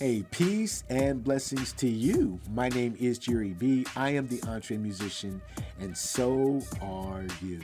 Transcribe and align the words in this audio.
Hey, 0.00 0.24
peace 0.32 0.82
and 0.90 1.22
blessings 1.22 1.72
to 1.74 1.88
you. 1.88 2.40
My 2.50 2.68
name 2.68 2.96
is 2.98 3.16
Jerry 3.16 3.52
B. 3.52 3.86
I 3.94 4.10
am 4.10 4.26
the 4.26 4.38
EntreMusician, 4.38 5.40
and 5.78 5.96
so 5.96 6.60
are 6.82 7.24
you. 7.40 7.60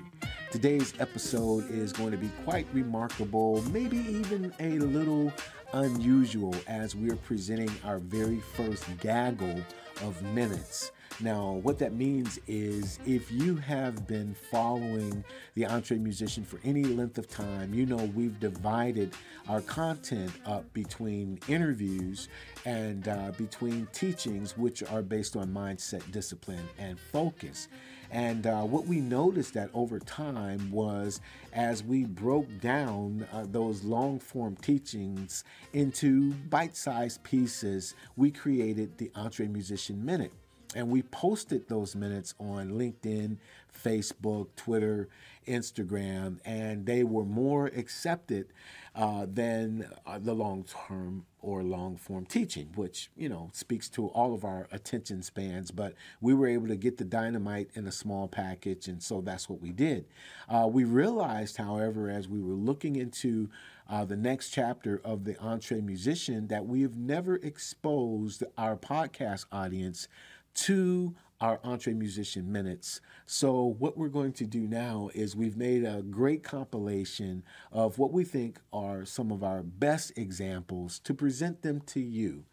Today's 0.53 0.95
episode 1.01 1.69
is 1.69 1.93
going 1.93 2.13
to 2.13 2.17
be 2.17 2.31
quite 2.45 2.69
remarkable, 2.73 3.63
maybe 3.73 3.97
even 3.97 4.55
a 4.61 4.79
little 4.79 5.33
unusual, 5.73 6.55
as 6.69 6.95
we're 6.95 7.17
presenting 7.17 7.71
our 7.85 7.99
very 7.99 8.41
first 8.55 8.85
gaggle 9.01 9.61
of 10.03 10.23
minutes. 10.23 10.93
Now, 11.19 11.61
what 11.63 11.79
that 11.81 11.93
means 11.93 12.39
is 12.47 12.99
if 13.05 13.31
you 13.31 13.57
have 13.57 14.07
been 14.07 14.35
following 14.51 15.23
the 15.55 15.65
EntreMusician 15.65 16.47
for 16.47 16.61
any 16.65 16.85
length 16.85 17.19
of 17.19 17.29
time, 17.29 17.75
you 17.75 17.85
know 17.85 18.11
we've 18.15 18.39
divided 18.41 19.13
our 19.49 19.61
content 19.61 20.33
up 20.47 20.73
between 20.73 21.39
interviews 21.49 22.29
and 22.65 23.09
uh, 23.09 23.33
between 23.37 23.87
teachings, 23.93 24.57
which 24.57 24.83
are 24.83 25.03
based 25.03 25.37
on 25.37 25.49
mindset, 25.49 26.11
discipline, 26.11 26.67
and 26.79 26.99
focus. 26.99 27.69
And 28.11 28.47
uh, 28.47 28.63
what 28.63 28.87
we 28.87 29.01
noticed 29.01 29.55
that 29.55 29.71
over 29.75 29.99
time 29.99 30.71
was 30.71 31.21
as 31.53 31.85
we 31.85 32.05
broke 32.05 32.49
down 32.61 33.27
uh, 33.33 33.47
those 33.49 33.85
long 33.85 34.19
form 34.19 34.57
teachings 34.57 35.45
into 35.75 36.33
bite 36.49 36.77
sized 36.77 37.23
pieces, 37.23 37.95
we 38.17 38.31
created 38.31 38.97
the 38.99 39.11
EntreMusician 39.15 40.03
Minute. 40.03 40.33
And 40.75 40.89
we 40.89 41.03
posted 41.03 41.69
those 41.69 41.97
minutes 41.97 42.35
on 42.39 42.71
LinkedIn, 42.71 43.39
Facebook, 43.85 44.49
Twitter, 44.55 45.09
Instagram, 45.49 46.39
and 46.45 46.87
they 46.87 47.03
were 47.03 47.25
more 47.25 47.67
accepted 47.67 48.53
uh, 48.95 49.27
than 49.33 49.89
uh, 50.07 50.19
the 50.19 50.35
long 50.35 50.65
term 50.65 51.25
or 51.41 51.63
long 51.63 51.97
form 51.97 52.27
teaching, 52.27 52.69
which, 52.75 53.11
you 53.17 53.29
know, 53.29 53.51
speaks 53.53 53.89
to 53.89 54.09
all 54.09 54.35
of 54.35 54.45
our 54.45 54.69
attention 54.71 55.23
spans. 55.23 55.71
But 55.71 55.95
we 56.21 56.35
were 56.35 56.47
able 56.47 56.69
to 56.69 56.77
get 56.77 56.99
the 56.99 57.05
dynamite 57.05 57.71
in 57.75 57.87
a 57.87 57.93
small 57.93 58.29
package, 58.29 58.87
and 58.87 59.03
so 59.03 59.21
that's 59.21 59.49
what 59.49 59.61
we 59.61 59.71
did. 59.71 60.05
Uh, 60.49 60.69
we 60.71 60.85
realized, 60.85 61.57
however, 61.57 62.11
as 62.11 62.29
we 62.29 62.41
were 62.41 62.55
looking 62.55 62.95
into 62.97 63.49
uh, 63.89 64.05
the 64.05 64.17
next 64.17 64.51
chapter 64.51 65.01
of 65.05 65.25
the 65.25 65.35
EntreMusician, 65.35 66.49
that 66.49 66.67
we 66.67 66.83
have 66.83 66.97
never 66.97 67.37
exposed 67.37 68.45
our 68.57 68.77
podcast 68.77 69.47
audience 69.51 70.07
to 70.55 71.15
our 71.41 71.59
EntreMusician 71.59 72.45
Minutes. 72.45 73.01
So, 73.27 73.77
what 73.79 73.97
we're 73.97 74.09
going 74.09 74.33
to 74.35 74.47
do 74.47 74.61
now 74.61 75.11
is 75.15 75.35
we've 75.35 75.57
made 75.57 75.85
a 75.85 76.03
great 76.03 76.43
compilation 76.43 77.43
of 77.73 77.99
what 77.99 78.13
we 78.13 78.25
think 78.25 78.61
are 78.73 79.05
some 79.05 79.33
of 79.33 79.43
our 79.43 79.63
best 79.63 80.13
examples 80.17 80.99
to 81.01 81.15
present 81.15 81.63
them 81.63 81.81
to 81.87 82.01
you. 82.01 82.45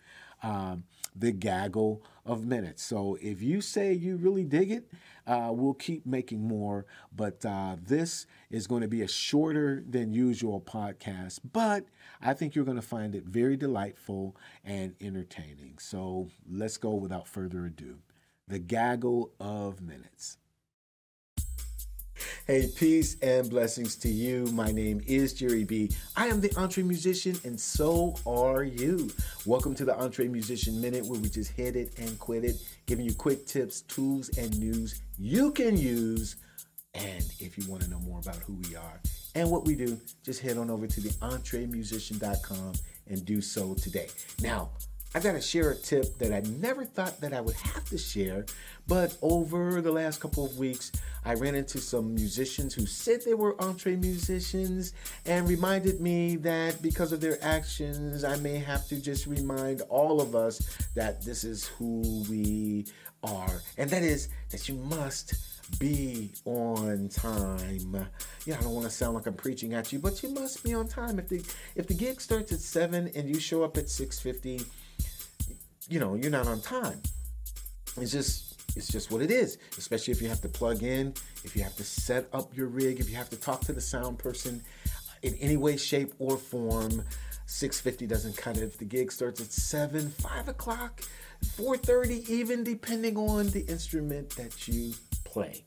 Um, 0.41 0.83
the 1.17 1.31
gaggle 1.31 2.03
of 2.25 2.45
minutes. 2.45 2.83
So, 2.83 3.17
if 3.21 3.41
you 3.41 3.61
say 3.61 3.93
you 3.93 4.17
really 4.17 4.43
dig 4.43 4.71
it, 4.71 4.91
uh, 5.25 5.49
we'll 5.51 5.73
keep 5.73 6.05
making 6.05 6.47
more. 6.47 6.85
But 7.15 7.45
uh, 7.45 7.77
this 7.81 8.25
is 8.49 8.67
going 8.67 8.81
to 8.81 8.87
be 8.87 9.01
a 9.01 9.07
shorter 9.07 9.83
than 9.87 10.13
usual 10.13 10.61
podcast, 10.61 11.39
but 11.51 11.85
I 12.21 12.33
think 12.33 12.55
you're 12.55 12.65
going 12.65 12.75
to 12.77 12.81
find 12.81 13.15
it 13.15 13.23
very 13.25 13.57
delightful 13.57 14.35
and 14.63 14.95
entertaining. 15.01 15.77
So, 15.79 16.29
let's 16.49 16.77
go 16.77 16.93
without 16.95 17.27
further 17.27 17.65
ado 17.65 17.97
the 18.47 18.59
gaggle 18.59 19.31
of 19.39 19.81
minutes. 19.81 20.37
Hey, 22.47 22.67
peace 22.73 23.17
and 23.21 23.49
blessings 23.49 23.97
to 23.97 24.07
you. 24.07 24.45
My 24.53 24.71
name 24.71 25.01
is 25.05 25.33
Jerry 25.33 25.65
B. 25.65 25.91
I 26.15 26.27
am 26.27 26.39
the 26.39 26.47
EntreMusician, 26.51 27.43
and 27.43 27.59
so 27.59 28.15
are 28.25 28.63
you. 28.63 29.11
Welcome 29.45 29.75
to 29.75 29.83
the 29.83 29.91
EntreMusician 29.91 30.79
Minute, 30.79 31.05
where 31.05 31.19
we 31.19 31.27
just 31.27 31.51
hit 31.51 31.75
it 31.75 31.99
and 31.99 32.17
quit 32.19 32.45
it, 32.45 32.55
giving 32.85 33.03
you 33.03 33.13
quick 33.13 33.45
tips, 33.47 33.81
tools, 33.81 34.29
and 34.37 34.57
news 34.57 35.01
you 35.19 35.51
can 35.51 35.75
use. 35.75 36.37
And 36.93 37.25
if 37.41 37.57
you 37.57 37.69
want 37.69 37.83
to 37.83 37.89
know 37.89 37.99
more 37.99 38.19
about 38.19 38.37
who 38.37 38.53
we 38.69 38.77
are 38.77 39.01
and 39.35 39.51
what 39.51 39.65
we 39.65 39.75
do, 39.75 39.99
just 40.23 40.39
head 40.39 40.57
on 40.57 40.69
over 40.69 40.87
to 40.87 41.01
the 41.01 41.09
entremusician.com 41.09 42.71
and 43.07 43.25
do 43.25 43.41
so 43.41 43.73
today. 43.73 44.07
Now, 44.41 44.69
I 45.15 45.19
got 45.19 45.31
to 45.33 45.41
share 45.41 45.71
a 45.71 45.75
tip 45.75 46.17
that 46.19 46.33
I 46.33 46.41
never 46.59 46.83
thought 46.85 47.21
that 47.21 47.33
I 47.33 47.41
would 47.41 47.55
have 47.55 47.85
to 47.89 47.97
share, 47.97 48.45
but 48.87 49.17
over 49.21 49.81
the 49.81 49.91
last 49.91 50.19
couple 50.19 50.45
of 50.45 50.57
weeks, 50.57 50.91
I 51.25 51.33
ran 51.33 51.55
into 51.55 51.79
some 51.79 52.13
musicians 52.13 52.73
who 52.73 52.85
said 52.85 53.21
they 53.25 53.33
were 53.33 53.55
EntreMusicians 53.55 54.93
and 55.25 55.47
reminded 55.47 56.01
me 56.01 56.35
that 56.37 56.81
because 56.81 57.13
of 57.13 57.21
their 57.21 57.43
actions, 57.43 58.23
I 58.23 58.35
may 58.37 58.59
have 58.59 58.87
to 58.89 59.01
just 59.01 59.27
remind 59.27 59.81
all 59.89 60.21
of 60.21 60.35
us 60.35 60.77
that 60.93 61.23
this 61.23 61.43
is 61.43 61.65
who 61.65 62.23
we 62.29 62.85
are, 63.23 63.61
and 63.77 63.89
that 63.89 64.03
is 64.03 64.29
that 64.51 64.69
you 64.69 64.75
must 64.75 65.33
be 65.79 66.31
on 66.45 67.09
time. 67.09 68.07
Yeah, 68.45 68.57
I 68.57 68.61
don't 68.61 68.73
want 68.73 68.85
to 68.85 68.91
sound 68.91 69.15
like 69.15 69.25
I'm 69.25 69.33
preaching 69.33 69.73
at 69.73 69.91
you, 69.91 69.99
but 69.99 70.21
you 70.23 70.29
must 70.29 70.63
be 70.63 70.73
on 70.73 70.87
time. 70.87 71.19
If 71.19 71.27
the 71.27 71.43
if 71.75 71.87
the 71.87 71.93
gig 71.93 72.21
starts 72.21 72.51
at 72.51 72.59
seven 72.59 73.09
and 73.15 73.27
you 73.27 73.39
show 73.39 73.63
up 73.63 73.77
at 73.77 73.89
six 73.89 74.19
fifty 74.19 74.61
you 75.89 75.99
know, 75.99 76.15
you're 76.15 76.31
not 76.31 76.47
on 76.47 76.61
time. 76.61 77.01
It's 77.97 78.11
just 78.11 78.47
it's 78.75 78.87
just 78.87 79.11
what 79.11 79.21
it 79.21 79.31
is, 79.31 79.57
especially 79.77 80.11
if 80.11 80.21
you 80.21 80.29
have 80.29 80.41
to 80.41 80.49
plug 80.49 80.83
in, 80.83 81.13
if 81.43 81.55
you 81.55 81.63
have 81.63 81.75
to 81.77 81.83
set 81.83 82.27
up 82.31 82.55
your 82.55 82.67
rig, 82.67 82.99
if 82.99 83.09
you 83.09 83.15
have 83.15 83.29
to 83.29 83.37
talk 83.37 83.61
to 83.61 83.73
the 83.73 83.81
sound 83.81 84.19
person 84.19 84.61
in 85.23 85.33
any 85.35 85.57
way, 85.57 85.77
shape, 85.77 86.13
or 86.19 86.37
form. 86.37 87.03
650 87.47 88.05
doesn't 88.07 88.35
cut 88.37 88.57
it. 88.57 88.63
If 88.63 88.77
the 88.77 88.85
gig 88.85 89.11
starts 89.11 89.39
at 89.41 89.51
7, 89.51 90.09
5 90.09 90.47
o'clock, 90.49 91.01
4.30 91.43 92.29
even, 92.29 92.63
depending 92.63 93.17
on 93.17 93.47
the 93.47 93.61
instrument 93.61 94.29
that 94.31 94.67
you 94.67 94.93
play. 95.23 95.63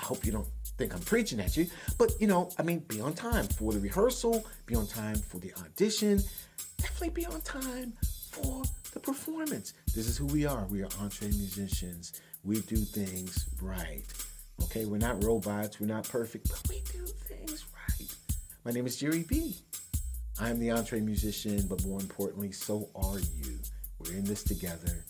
I 0.00 0.04
hope 0.04 0.24
you 0.24 0.32
don't 0.32 0.46
think 0.78 0.94
I'm 0.94 1.00
preaching 1.00 1.40
at 1.40 1.56
you, 1.56 1.66
but 1.98 2.12
you 2.20 2.26
know, 2.26 2.50
I 2.58 2.62
mean, 2.62 2.80
be 2.80 3.00
on 3.00 3.12
time 3.12 3.46
for 3.46 3.72
the 3.72 3.80
rehearsal, 3.80 4.46
be 4.66 4.74
on 4.74 4.86
time 4.86 5.16
for 5.16 5.38
the 5.38 5.52
audition, 5.60 6.22
definitely 6.78 7.10
be 7.10 7.26
on 7.26 7.40
time 7.42 7.92
for 8.30 8.62
the 8.94 9.00
performance. 9.00 9.74
This 9.94 10.08
is 10.08 10.16
who 10.16 10.26
we 10.26 10.46
are. 10.46 10.66
We 10.70 10.82
are 10.82 10.88
EntreMusicians. 10.88 12.20
We 12.44 12.60
do 12.60 12.76
things 12.76 13.48
right. 13.60 14.04
Okay, 14.62 14.86
we're 14.86 14.98
not 14.98 15.22
robots. 15.24 15.80
We're 15.80 15.88
not 15.88 16.08
perfect, 16.08 16.48
but 16.48 16.62
we 16.68 16.80
do 16.92 17.04
things 17.04 17.64
right. 17.74 18.08
My 18.64 18.70
name 18.70 18.86
is 18.86 18.96
Jerry 18.96 19.24
B. 19.28 19.56
I'm 20.38 20.60
the 20.60 20.68
EntreMusician, 20.68 21.68
but 21.68 21.84
more 21.84 22.00
importantly, 22.00 22.52
so 22.52 22.88
are 22.94 23.18
you. 23.18 23.58
We're 23.98 24.12
in 24.12 24.24
this 24.24 24.44
together. 24.44 25.04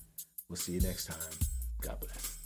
We'll 0.49 0.57
see 0.57 0.73
you 0.73 0.81
next 0.81 1.07
time. 1.07 1.19
God 1.83 2.01
bless. 2.01 2.39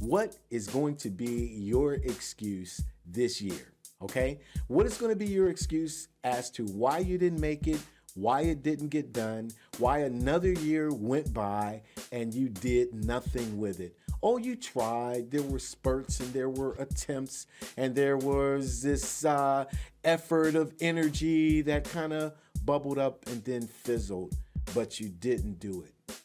What 0.00 0.38
is 0.50 0.66
going 0.66 0.96
to 0.96 1.10
be 1.10 1.56
your 1.58 1.94
excuse 1.94 2.80
this 3.04 3.40
year? 3.42 3.72
Okay? 4.00 4.40
What 4.68 4.86
is 4.86 4.96
going 4.96 5.12
to 5.12 5.16
be 5.16 5.26
your 5.26 5.50
excuse 5.50 6.08
as 6.24 6.50
to 6.52 6.64
why 6.66 6.98
you 6.98 7.18
didn't 7.18 7.40
make 7.40 7.66
it? 7.66 7.80
Why 8.16 8.40
it 8.40 8.62
didn't 8.62 8.88
get 8.88 9.12
done, 9.12 9.50
why 9.78 10.00
another 10.00 10.52
year 10.52 10.92
went 10.92 11.32
by 11.32 11.82
and 12.10 12.34
you 12.34 12.48
did 12.48 12.94
nothing 12.94 13.58
with 13.58 13.78
it. 13.78 13.96
Oh, 14.22 14.38
you 14.38 14.56
tried. 14.56 15.30
There 15.30 15.42
were 15.42 15.58
spurts 15.58 16.18
and 16.20 16.32
there 16.32 16.48
were 16.48 16.72
attempts 16.78 17.46
and 17.76 17.94
there 17.94 18.16
was 18.16 18.82
this 18.82 19.24
uh, 19.24 19.66
effort 20.02 20.54
of 20.56 20.74
energy 20.80 21.60
that 21.62 21.84
kind 21.84 22.12
of 22.12 22.32
bubbled 22.64 22.98
up 22.98 23.26
and 23.28 23.44
then 23.44 23.66
fizzled, 23.66 24.34
but 24.74 24.98
you 24.98 25.08
didn't 25.08 25.60
do 25.60 25.84
it. 25.84 26.20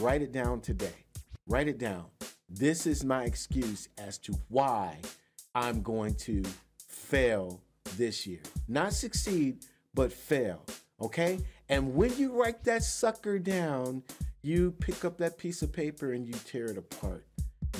Write 0.00 0.22
it 0.22 0.32
down 0.32 0.60
today. 0.60 1.04
Write 1.46 1.68
it 1.68 1.78
down. 1.78 2.06
This 2.50 2.86
is 2.86 3.04
my 3.04 3.24
excuse 3.24 3.88
as 3.96 4.18
to 4.18 4.34
why 4.48 4.98
I'm 5.54 5.82
going 5.82 6.14
to 6.16 6.42
fail 6.88 7.62
this 7.96 8.26
year. 8.26 8.40
Not 8.68 8.92
succeed, 8.92 9.64
but 9.94 10.12
fail. 10.12 10.64
Okay? 11.00 11.38
And 11.68 11.94
when 11.94 12.16
you 12.16 12.32
write 12.32 12.64
that 12.64 12.82
sucker 12.82 13.38
down, 13.38 14.02
you 14.42 14.72
pick 14.72 15.04
up 15.04 15.18
that 15.18 15.38
piece 15.38 15.62
of 15.62 15.72
paper 15.72 16.12
and 16.12 16.26
you 16.26 16.34
tear 16.44 16.66
it 16.66 16.78
apart. 16.78 17.26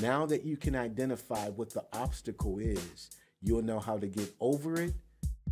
Now 0.01 0.27
that 0.27 0.45
you 0.45 0.57
can 0.57 0.75
identify 0.75 1.49
what 1.49 1.71
the 1.71 1.85
obstacle 1.93 2.59
is, 2.59 3.11
you'll 3.41 3.63
know 3.63 3.79
how 3.79 3.99
to 3.99 4.07
get 4.07 4.35
over 4.41 4.81
it, 4.81 4.95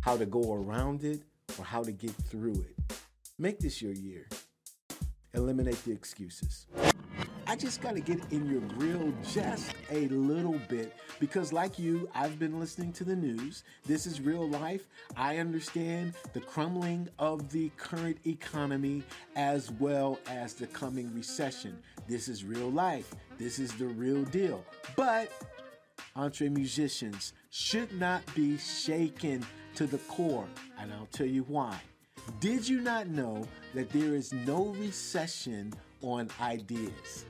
how 0.01 0.17
to 0.17 0.25
go 0.25 0.53
around 0.53 1.03
it, 1.03 1.21
or 1.57 1.65
how 1.65 1.83
to 1.83 1.91
get 1.91 2.11
through 2.11 2.65
it. 2.67 2.95
Make 3.39 3.59
this 3.59 3.81
your 3.81 3.93
year. 3.93 4.27
Eliminate 5.33 5.83
the 5.83 5.91
excuses. 5.91 6.67
I 7.47 7.55
just 7.55 7.79
got 7.79 7.93
to 7.93 8.01
get 8.01 8.19
in 8.31 8.49
your 8.49 8.61
grill 8.61 9.13
just 9.31 9.71
a 9.91 10.07
little 10.07 10.59
bit 10.67 10.95
because, 11.19 11.53
like 11.53 11.77
you, 11.77 12.09
I've 12.15 12.39
been 12.39 12.59
listening 12.59 12.91
to 12.93 13.03
the 13.03 13.15
news. 13.15 13.63
This 13.85 14.07
is 14.07 14.19
real 14.19 14.49
life. 14.49 14.87
I 15.15 15.37
understand 15.37 16.15
the 16.33 16.39
crumbling 16.39 17.07
of 17.19 17.51
the 17.51 17.69
current 17.77 18.17
economy 18.25 19.03
as 19.35 19.71
well 19.73 20.17
as 20.27 20.55
the 20.55 20.65
coming 20.67 21.13
recession. 21.13 21.77
This 22.07 22.27
is 22.27 22.43
real 22.43 22.71
life. 22.71 23.13
This 23.37 23.59
is 23.59 23.71
the 23.73 23.87
real 23.87 24.23
deal. 24.23 24.65
But 24.95 25.31
EntreMusicians 26.17 27.33
should 27.51 27.93
not 27.99 28.23
be 28.33 28.57
shaken 28.57 29.45
to 29.75 29.85
the 29.85 29.99
core, 29.99 30.47
and 30.79 30.91
I'll 30.91 31.09
tell 31.11 31.27
you 31.27 31.43
why. 31.43 31.79
Did 32.39 32.67
you 32.67 32.81
not 32.81 33.07
know 33.07 33.47
that 33.75 33.91
there 33.91 34.15
is 34.15 34.33
no 34.33 34.75
recession 34.79 35.73
on 36.05 36.29
ideas? 36.39 37.25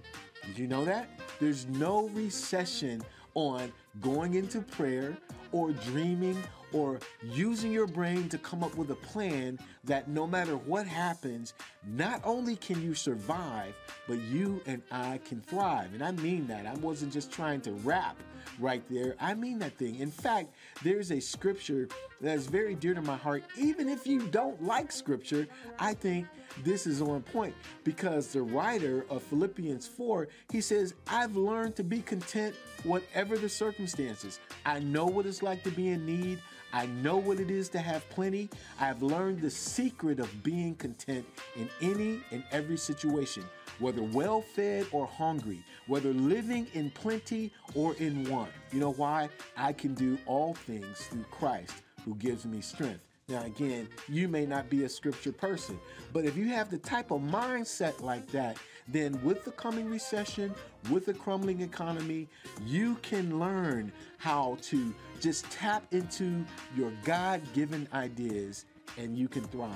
Did 0.45 0.60
you 0.60 0.68
know 0.68 0.86
that? 0.86 1.10
There's 1.39 1.66
no 1.68 2.10
recession 2.10 3.01
on 3.33 3.72
going 4.01 4.36
into 4.36 4.62
prayer 4.62 5.18
or 5.51 5.72
dreaming 5.72 6.42
or 6.74 7.00
using 7.24 7.72
your 7.72 7.88
brain 7.88 8.27
to 8.27 8.38
come 8.38 8.63
up 8.63 8.75
with 8.75 8.92
a 8.92 8.95
plan 8.95 9.57
that 9.86 10.10
no 10.10 10.27
matter 10.27 10.57
what 10.57 10.86
happens, 10.86 11.54
not 11.88 12.19
only 12.25 12.56
can 12.57 12.81
you 12.81 12.94
survive, 12.94 13.74
but 14.07 14.19
you 14.24 14.62
and 14.66 14.81
I 14.92 15.19
can 15.25 15.42
thrive. 15.42 15.94
And 15.94 16.04
I 16.04 16.12
mean 16.12 16.48
that. 16.48 16.66
I 16.66 16.74
wasn't 16.75 17.13
just 17.13 17.31
trying 17.31 17.62
to 17.62 17.72
rap 17.72 18.18
right 18.60 18.83
there. 18.89 19.16
I 19.19 19.33
mean 19.36 19.60
that 19.60 19.77
thing. 19.77 20.00
In 20.00 20.12
fact, 20.12 20.54
there's 20.83 21.12
a 21.12 21.19
scripture 21.19 21.88
that's 22.22 22.46
very 22.46 22.76
dear 22.76 22.94
to 22.94 23.02
my 23.02 23.18
heart. 23.18 23.44
Even 23.58 23.90
if 23.90 24.08
you 24.08 24.28
don't 24.28 24.64
like 24.64 24.92
scripture, 24.92 25.48
I 25.80 25.94
think 25.94 26.28
this 26.64 26.88
is 26.88 27.02
on 27.02 27.22
point 27.22 27.54
because 27.84 28.28
the 28.28 28.42
writer 28.42 29.06
of 29.10 29.22
Philippians 29.24 29.88
4, 29.88 30.28
he 30.52 30.62
says, 30.62 30.94
I've 31.08 31.36
learned 31.36 31.76
to 31.76 31.84
be 31.84 32.02
content 32.02 32.56
whatever 32.84 33.38
the 33.38 33.50
circumstances. 33.50 34.40
I 34.66 34.80
know 34.80 35.06
what 35.06 35.26
it's 35.26 35.44
like 35.44 35.64
to 35.64 35.72
be 35.72 35.90
in 35.90 36.06
need. 36.06 36.40
I 36.72 36.88
know 36.88 37.18
what 37.18 37.40
it 37.40 37.50
is 37.50 37.70
to 37.70 37.80
have 37.80 38.08
plenty. 38.10 38.50
I've 38.80 39.02
learned 39.02 39.42
the 39.42 39.50
secret 39.50 40.20
of 40.20 40.44
being 40.44 40.76
content 40.76 41.26
in 41.56 41.70
any 41.82 42.22
and 42.32 42.44
every 42.52 42.78
situation, 42.78 43.44
whether 43.80 44.04
well 44.04 44.42
fed 44.42 44.86
or 44.92 45.06
hungry, 45.06 45.64
whether 45.88 46.12
living 46.14 46.68
in 46.74 46.92
plenty 46.92 47.54
or 47.76 47.96
in 47.96 48.30
want. 48.30 48.52
You 48.74 48.82
know 48.82 48.92
why? 48.92 49.30
I 49.56 49.72
can 49.72 49.94
do 49.94 50.18
all 50.26 50.54
things 50.54 51.08
through 51.08 51.26
Christ 51.32 51.85
who 52.06 52.16
gives 52.16 52.46
me 52.46 52.62
strength. 52.62 53.04
Now, 53.28 53.44
again, 53.44 53.90
you 54.07 54.28
may 54.28 54.46
not 54.46 54.69
be 54.69 54.84
a 54.84 54.90
scripture 54.90 55.31
person, 55.31 55.80
but 56.13 56.25
if 56.25 56.38
you 56.38 56.48
have 56.50 56.69
the 56.69 56.78
type 56.78 57.10
of 57.10 57.22
mindset 57.22 58.00
like 58.02 58.28
that, 58.28 58.57
then 58.88 59.19
with 59.24 59.44
the 59.44 59.52
coming 59.52 59.90
recession, 59.90 60.54
with 60.92 61.07
the 61.07 61.13
crumbling 61.16 61.62
economy, 61.62 62.28
you 62.68 62.96
can 63.02 63.40
learn 63.40 63.92
how 64.19 64.57
to 64.62 64.94
just 65.19 65.50
tap 65.50 65.84
into 65.92 66.46
your 66.78 66.92
God 67.04 67.42
given 67.54 67.88
ideas 67.94 68.66
and 69.00 69.18
you 69.18 69.28
can 69.28 69.44
thrive. 69.46 69.72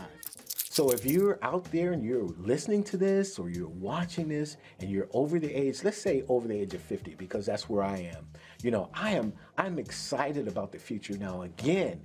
So 0.80 0.92
if 0.92 1.06
you're 1.06 1.40
out 1.42 1.66
there 1.74 1.92
and 1.92 2.02
you're 2.02 2.24
listening 2.38 2.86
to 2.86 2.96
this 2.96 3.38
or 3.38 3.50
you're 3.50 3.68
watching 3.68 4.30
this 4.30 4.56
and 4.80 4.90
you're 4.90 5.10
over 5.12 5.38
the 5.38 5.54
age, 5.54 5.84
let's 5.84 5.98
say 5.98 6.24
over 6.30 6.48
the 6.48 6.58
age 6.58 6.74
of 6.74 6.82
50 6.82 7.16
because 7.16 7.46
that's 7.46 7.68
where 7.68 7.84
I 7.84 7.98
am. 7.98 8.26
You 8.64 8.72
know, 8.72 8.90
I 8.94 9.12
am 9.12 9.34
I'm 9.58 9.78
excited 9.78 10.48
about 10.48 10.72
the 10.72 10.80
future 10.80 11.18
now 11.18 11.42
again 11.42 12.00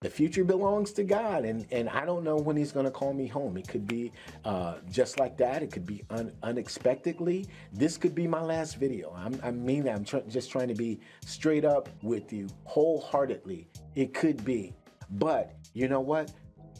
the 0.00 0.10
future 0.10 0.42
belongs 0.42 0.92
to 0.94 1.04
God, 1.04 1.44
and 1.44 1.66
and 1.70 1.88
I 1.88 2.04
don't 2.04 2.22
know 2.22 2.36
when 2.36 2.56
He's 2.56 2.70
going 2.70 2.84
to 2.84 2.90
call 2.90 3.14
me 3.14 3.26
home. 3.26 3.56
It 3.56 3.66
could 3.66 3.86
be 3.86 4.12
uh, 4.44 4.74
just 4.90 5.18
like 5.18 5.38
that. 5.38 5.62
It 5.62 5.72
could 5.72 5.86
be 5.86 6.04
un- 6.10 6.32
unexpectedly. 6.42 7.46
This 7.72 7.96
could 7.96 8.14
be 8.14 8.26
my 8.26 8.42
last 8.42 8.76
video. 8.76 9.14
I'm, 9.16 9.40
i 9.42 9.50
mean 9.50 9.84
that. 9.84 9.94
I'm 9.94 10.04
tr- 10.04 10.28
just 10.28 10.50
trying 10.50 10.68
to 10.68 10.74
be 10.74 11.00
straight 11.24 11.64
up 11.64 11.88
with 12.02 12.30
you, 12.30 12.46
wholeheartedly. 12.64 13.68
It 13.94 14.12
could 14.12 14.44
be, 14.44 14.74
but 15.12 15.54
you 15.72 15.88
know 15.88 16.00
what? 16.00 16.30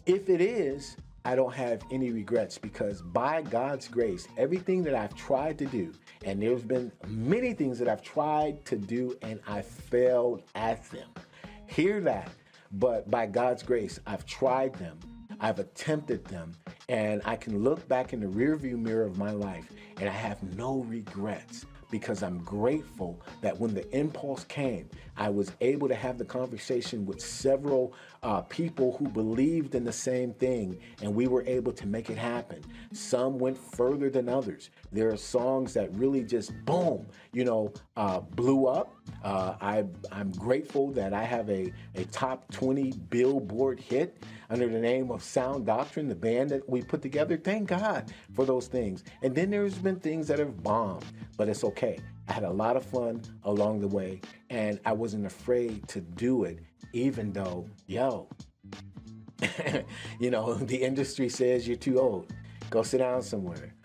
If 0.05 0.29
it 0.29 0.43
is, 0.43 0.99
I 1.27 1.35
don't 1.35 1.55
have 1.55 1.83
any 1.91 2.13
regrets 2.13 2.57
because 2.57 3.03
by 3.03 3.43
God's 3.43 3.89
grace, 3.89 4.29
everything 4.39 4.85
that 4.85 4.95
I've 4.95 5.13
tried 5.17 5.59
to 5.59 5.67
do, 5.67 5.93
and 6.25 6.41
there's 6.41 6.63
been 6.63 6.93
many 7.09 7.53
things 7.53 7.81
that 7.81 7.89
I've 7.89 8.01
tried 8.01 8.65
to 8.67 8.77
do 8.77 9.19
and 9.23 9.41
I 9.45 9.63
failed 9.63 10.45
at 10.55 10.89
them. 10.93 11.09
Hear 11.67 12.01
that. 12.03 12.31
But 12.71 13.11
by 13.11 13.27
God's 13.27 13.65
grace, 13.65 13.99
I've 14.07 14.25
tried 14.25 14.77
them, 14.77 15.01
I've 15.41 15.59
attempted 15.59 16.25
them, 16.27 16.53
and 16.89 17.21
I 17.25 17.35
can 17.35 17.59
look 17.65 17.89
back 17.89 18.13
in 18.13 18.21
the 18.21 18.29
rearview 18.29 18.79
mirror 18.79 19.03
of 19.03 19.19
my 19.19 19.33
life 19.33 19.69
and 19.97 20.09
I 20.09 20.13
have 20.13 20.41
no 20.57 20.85
regrets 20.85 21.67
because 21.91 22.23
I'm 22.23 22.39
grateful 22.39 23.21
that 23.43 23.59
when 23.59 23.75
the 23.75 23.89
impulse 23.97 24.45
came, 24.45 24.89
I 25.17 25.31
was 25.31 25.53
able 25.61 25.89
to 25.89 25.95
have 25.95 26.19
the 26.19 26.25
conversation 26.25 27.07
with 27.07 27.21
several 27.21 27.95
uh, 28.23 28.43
people 28.43 28.97
who 28.99 29.09
believed 29.09 29.75
in 29.75 29.85
the 29.85 29.93
same 29.93 30.35
thing, 30.35 30.79
and 31.03 31.15
we 31.15 31.27
were 31.27 31.45
able 31.47 31.73
to 31.73 31.87
make 31.87 32.11
it 32.11 32.19
happen. 32.19 32.63
Some 32.93 33.39
went 33.39 33.57
further 33.57 34.11
than 34.11 34.29
others. 34.29 34.71
There 34.93 35.11
are 35.11 35.17
songs 35.17 35.75
that 35.75 35.95
really 35.95 36.23
just 36.23 36.53
boom, 36.65 37.07
you 37.33 37.45
know, 37.45 37.73
uh, 37.97 38.21
blew 38.21 38.67
up. 38.67 38.95
Uh, 39.23 39.55
I, 39.61 39.85
I'm 40.13 40.33
grateful 40.33 40.91
that 40.93 41.13
I 41.13 41.25
have 41.25 41.49
a, 41.51 41.73
a 41.95 42.05
top 42.07 42.51
20 42.53 42.93
Billboard 43.11 43.81
hit 43.81 44.25
under 44.51 44.69
the 44.69 44.79
name 44.79 45.11
of 45.11 45.23
SounDoctrine, 45.23 46.09
the 46.09 46.15
band 46.15 46.51
that 46.51 46.69
we 46.69 46.83
put 46.83 47.03
together. 47.03 47.37
Thank 47.37 47.69
God 47.69 48.13
for 48.35 48.45
those 48.45 48.67
things. 48.69 49.05
And 49.23 49.35
then 49.35 49.51
there's 49.51 49.75
been 49.75 49.97
things 49.97 50.29
that 50.29 50.39
have 50.39 50.63
bombed, 50.63 51.05
but 51.37 51.49
it's 51.49 51.65
okay. 51.65 51.99
I 52.29 52.33
had 52.33 52.45
a 52.45 52.51
lot 52.51 52.77
of 52.77 52.85
fun 52.85 53.23
along 53.45 53.81
the 53.81 53.89
way, 53.89 54.21
and 54.51 54.81
I 54.85 54.93
wasn't 54.93 55.27
afraid 55.27 55.87
to 55.89 56.01
do 56.01 56.45
it, 56.45 56.59
even 56.93 57.33
though, 57.33 57.69
yo, 57.87 58.29
you 60.21 60.31
know, 60.31 60.55
the 60.55 60.77
industry 60.77 61.29
says 61.29 61.67
you're 61.67 61.77
too 61.77 62.01
old. 62.01 62.33
Go 62.71 62.83
sit 62.83 62.99
down 62.99 63.23
somewhere. 63.23 63.76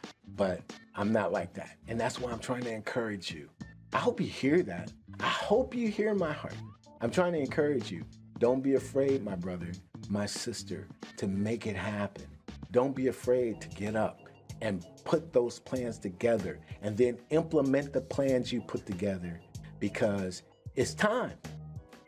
But 0.42 0.74
I'm 0.96 1.14
not 1.14 1.32
like 1.32 1.54
that. 1.54 1.78
And 1.88 2.00
that's 2.00 2.20
why 2.20 2.32
I'm 2.32 2.40
trying 2.40 2.64
to 2.64 2.74
encourage 2.74 3.30
you. 3.30 3.48
I 3.94 4.00
hope 4.00 4.20
you 4.20 4.26
hear 4.26 4.64
that. 4.64 4.92
I 5.20 5.28
hope 5.28 5.76
you 5.76 5.88
hear 5.88 6.16
my 6.16 6.34
heart. 6.34 6.56
I'm 7.00 7.12
trying 7.12 7.34
to 7.34 7.40
encourage 7.40 7.92
you. 7.92 8.04
Don't 8.40 8.64
be 8.64 8.74
afraid, 8.74 9.24
my 9.24 9.36
brother, 9.36 9.68
my 10.10 10.26
sister, 10.26 10.88
to 11.18 11.28
make 11.28 11.68
it 11.68 11.76
happen. 11.76 12.26
Don't 12.72 12.96
be 12.96 13.10
afraid 13.10 13.62
to 13.62 13.68
get 13.68 13.96
up 13.96 14.20
and 14.62 14.84
put 15.06 15.32
those 15.32 15.60
plans 15.60 16.00
together 16.00 16.60
and 16.82 16.98
then 16.98 17.20
implement 17.30 17.94
the 17.94 18.02
plans 18.02 18.52
you 18.52 18.62
put 18.62 18.84
together 18.88 19.40
because 19.80 20.42
it's 20.74 20.96
time. 20.96 21.38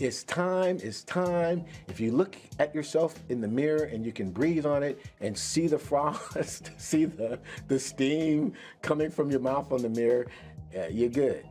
It's 0.04 0.26
time, 0.26 0.80
it's 0.84 1.02
time. 1.06 1.64
If 1.88 1.98
you 2.02 2.12
look 2.12 2.36
at 2.60 2.76
yourself 2.76 3.18
in 3.30 3.40
the 3.40 3.48
mirror 3.48 3.86
and 3.86 4.06
you 4.06 4.12
can 4.12 4.32
breathe 4.32 4.66
on 4.66 4.84
it 4.84 5.00
and 5.22 5.38
see 5.38 5.66
the 5.68 5.80
frost, 5.80 6.72
see 6.78 7.06
the, 7.06 7.40
the 7.70 7.80
steam 7.80 8.52
coming 8.82 9.10
from 9.10 9.32
your 9.32 9.40
mouth 9.40 9.72
on 9.72 9.82
the 9.82 9.88
mirror, 9.88 10.28
yeah, 10.74 10.90
you're 10.90 11.08
good. 11.08 11.46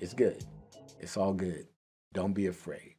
It's 0.00 0.12
good. 0.12 0.44
It's 1.00 1.16
all 1.16 1.32
good. 1.32 1.66
Don't 2.12 2.34
be 2.34 2.48
afraid. 2.48 2.96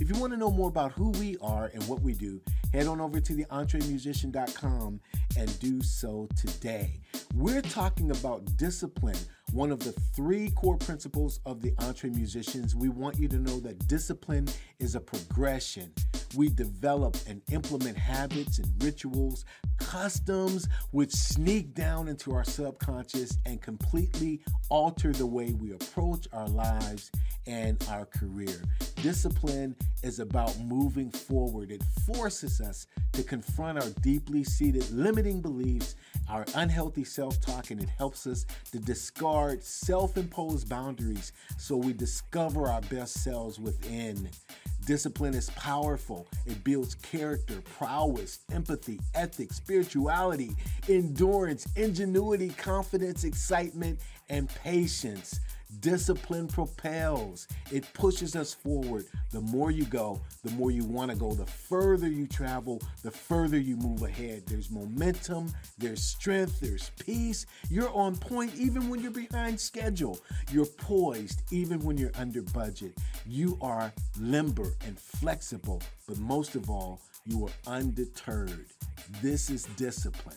If 0.00 0.08
you 0.08 0.18
want 0.18 0.32
to 0.32 0.38
know 0.38 0.50
more 0.50 0.68
about 0.70 0.92
who 0.92 1.10
we 1.10 1.36
are 1.42 1.70
and 1.74 1.86
what 1.88 2.00
we 2.00 2.14
do, 2.14 2.40
head 2.72 2.86
on 2.86 3.02
over 3.02 3.20
to 3.20 3.32
theentremusician.com 3.34 5.00
and 5.36 5.60
do 5.60 5.82
so 5.82 6.26
today. 6.36 7.02
We're 7.34 7.60
talking 7.60 8.10
about 8.12 8.56
discipline, 8.56 9.18
one 9.52 9.72
of 9.72 9.80
the 9.80 9.92
three 10.14 10.50
core 10.50 10.76
principles 10.76 11.40
of 11.46 11.62
the 11.62 11.72
Entre 11.78 12.10
Musicians. 12.10 12.74
We 12.74 12.88
want 12.88 13.18
you 13.18 13.28
to 13.28 13.38
know 13.38 13.60
that 13.60 13.86
discipline 13.86 14.48
is 14.78 14.94
a 14.94 15.00
progression. 15.00 15.92
We 16.36 16.48
develop 16.48 17.16
and 17.26 17.42
implement 17.50 17.96
habits 17.96 18.58
and 18.58 18.70
rituals, 18.82 19.44
customs, 19.78 20.68
which 20.90 21.12
sneak 21.12 21.74
down 21.74 22.08
into 22.08 22.34
our 22.34 22.44
subconscious 22.44 23.38
and 23.46 23.60
completely 23.60 24.42
alter 24.68 25.12
the 25.12 25.26
way 25.26 25.52
we 25.52 25.72
approach 25.72 26.28
our 26.32 26.48
lives 26.48 27.10
and 27.46 27.82
our 27.90 28.04
career. 28.04 28.62
Discipline 28.96 29.74
is 30.02 30.18
about 30.20 30.58
moving 30.60 31.10
forward. 31.10 31.70
It 31.70 31.82
forces 32.06 32.60
us 32.60 32.86
to 33.12 33.22
confront 33.22 33.78
our 33.82 33.88
deeply 34.02 34.44
seated 34.44 34.88
limiting 34.90 35.40
beliefs, 35.40 35.96
our 36.28 36.44
unhealthy 36.54 37.04
self 37.04 37.40
talk, 37.40 37.70
and 37.70 37.82
it 37.82 37.88
helps 37.88 38.26
us 38.26 38.44
to 38.72 38.78
discard 38.78 39.64
self 39.64 40.16
imposed 40.16 40.68
boundaries 40.68 41.32
so 41.56 41.76
we 41.76 41.92
discover 41.92 42.66
our 42.66 42.82
best 42.82 43.22
selves 43.22 43.58
within. 43.58 44.28
Discipline 44.88 45.34
is 45.34 45.50
powerful. 45.50 46.26
It 46.46 46.64
builds 46.64 46.94
character, 46.94 47.60
prowess, 47.76 48.38
empathy, 48.50 48.98
ethics, 49.14 49.56
spirituality, 49.56 50.52
endurance, 50.88 51.66
ingenuity, 51.76 52.48
confidence, 52.48 53.24
excitement, 53.24 53.98
and 54.30 54.48
patience. 54.48 55.40
Discipline 55.80 56.48
propels, 56.48 57.46
it 57.70 57.84
pushes 57.92 58.34
us 58.34 58.54
forward. 58.54 59.04
The 59.30 59.42
more 59.42 59.70
you 59.70 59.84
go, 59.84 60.20
the 60.42 60.50
more 60.52 60.70
you 60.70 60.82
want 60.84 61.10
to 61.10 61.16
go. 61.16 61.32
The 61.34 61.46
further 61.46 62.08
you 62.08 62.26
travel, 62.26 62.80
the 63.02 63.10
further 63.10 63.58
you 63.58 63.76
move 63.76 64.02
ahead. 64.02 64.44
There's 64.46 64.70
momentum, 64.70 65.52
there's 65.76 66.02
strength, 66.02 66.60
there's 66.60 66.90
peace. 66.98 67.44
You're 67.70 67.92
on 67.92 68.16
point 68.16 68.54
even 68.56 68.88
when 68.88 69.00
you're 69.00 69.10
behind 69.10 69.60
schedule. 69.60 70.18
You're 70.50 70.66
poised 70.66 71.42
even 71.52 71.80
when 71.80 71.98
you're 71.98 72.12
under 72.18 72.42
budget. 72.42 72.96
You 73.26 73.58
are 73.60 73.92
limber 74.18 74.72
and 74.86 74.98
flexible, 74.98 75.82
but 76.06 76.18
most 76.18 76.54
of 76.54 76.70
all, 76.70 77.02
you 77.26 77.44
are 77.44 77.72
undeterred. 77.72 78.66
This 79.20 79.50
is 79.50 79.64
discipline. 79.76 80.36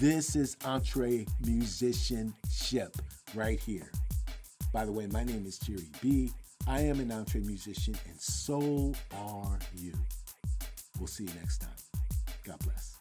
This 0.00 0.34
is 0.34 0.56
entre 0.64 1.26
musicianship 1.44 2.96
right 3.34 3.60
here. 3.60 3.90
By 4.72 4.84
the 4.84 4.92
way, 4.92 5.06
my 5.06 5.24
name 5.24 5.44
is 5.46 5.58
Jerry 5.58 5.88
B. 6.00 6.30
I 6.66 6.80
am 6.80 7.00
an 7.00 7.10
entre 7.10 7.40
musician, 7.40 7.94
and 8.06 8.20
so 8.20 8.92
are 9.16 9.58
you. 9.74 9.94
We'll 10.98 11.06
see 11.06 11.24
you 11.24 11.30
next 11.40 11.58
time. 11.58 11.70
God 12.44 12.58
bless. 12.60 12.96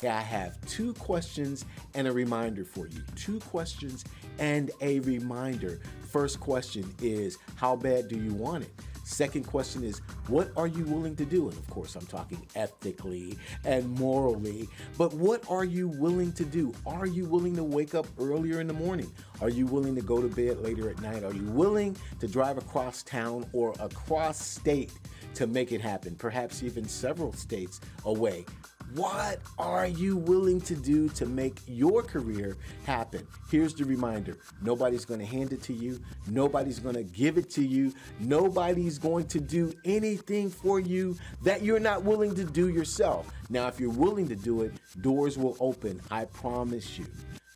Hey, 0.00 0.08
I 0.08 0.20
have 0.20 0.60
two 0.66 0.94
questions 0.94 1.64
and 1.94 2.08
a 2.08 2.12
reminder 2.12 2.64
for 2.64 2.88
you. 2.88 3.02
Two 3.14 3.40
questions 3.40 4.04
and 4.38 4.70
a 4.80 5.00
reminder. 5.00 5.80
First 6.08 6.40
question 6.40 6.92
is 7.00 7.38
How 7.56 7.76
bad 7.76 8.08
do 8.08 8.18
you 8.18 8.32
want 8.32 8.64
it? 8.64 8.70
Second 9.12 9.46
question 9.46 9.84
is, 9.84 9.98
what 10.28 10.50
are 10.56 10.66
you 10.66 10.84
willing 10.84 11.14
to 11.16 11.26
do? 11.26 11.50
And 11.50 11.58
of 11.58 11.68
course, 11.68 11.96
I'm 11.96 12.06
talking 12.06 12.40
ethically 12.56 13.36
and 13.62 13.86
morally, 13.98 14.70
but 14.96 15.12
what 15.12 15.44
are 15.50 15.64
you 15.64 15.88
willing 15.88 16.32
to 16.32 16.46
do? 16.46 16.72
Are 16.86 17.04
you 17.04 17.26
willing 17.26 17.54
to 17.56 17.62
wake 17.62 17.94
up 17.94 18.06
earlier 18.18 18.62
in 18.62 18.66
the 18.66 18.72
morning? 18.72 19.12
Are 19.42 19.50
you 19.50 19.66
willing 19.66 19.94
to 19.96 20.00
go 20.00 20.22
to 20.22 20.28
bed 20.28 20.60
later 20.60 20.88
at 20.88 20.98
night? 21.02 21.24
Are 21.24 21.34
you 21.34 21.44
willing 21.50 21.94
to 22.20 22.26
drive 22.26 22.56
across 22.56 23.02
town 23.02 23.44
or 23.52 23.74
across 23.80 24.40
state 24.40 24.92
to 25.34 25.46
make 25.46 25.72
it 25.72 25.82
happen? 25.82 26.14
Perhaps 26.14 26.62
even 26.62 26.88
several 26.88 27.34
states 27.34 27.80
away 28.06 28.46
what 28.94 29.40
are 29.58 29.86
you 29.86 30.16
willing 30.16 30.60
to 30.62 30.74
do 30.74 31.08
to 31.10 31.24
make 31.24 31.58
your 31.66 32.02
career 32.02 32.56
happen? 32.84 33.26
Here's 33.50 33.74
the 33.74 33.84
reminder 33.84 34.36
nobody's 34.60 35.04
going 35.04 35.20
to 35.20 35.26
hand 35.26 35.52
it 35.52 35.62
to 35.64 35.72
you, 35.72 36.00
nobody's 36.26 36.78
going 36.78 36.96
to 36.96 37.02
give 37.02 37.38
it 37.38 37.48
to 37.50 37.62
you, 37.62 37.94
nobody's 38.20 38.98
going 38.98 39.26
to 39.28 39.40
do 39.40 39.72
anything 39.84 40.50
for 40.50 40.78
you 40.80 41.16
that 41.42 41.62
you're 41.62 41.80
not 41.80 42.02
willing 42.02 42.34
to 42.34 42.44
do 42.44 42.68
yourself. 42.68 43.32
Now, 43.48 43.66
if 43.68 43.80
you're 43.80 43.90
willing 43.90 44.28
to 44.28 44.36
do 44.36 44.62
it, 44.62 44.72
doors 45.00 45.38
will 45.38 45.56
open, 45.60 46.00
I 46.10 46.26
promise 46.26 46.98
you. 46.98 47.06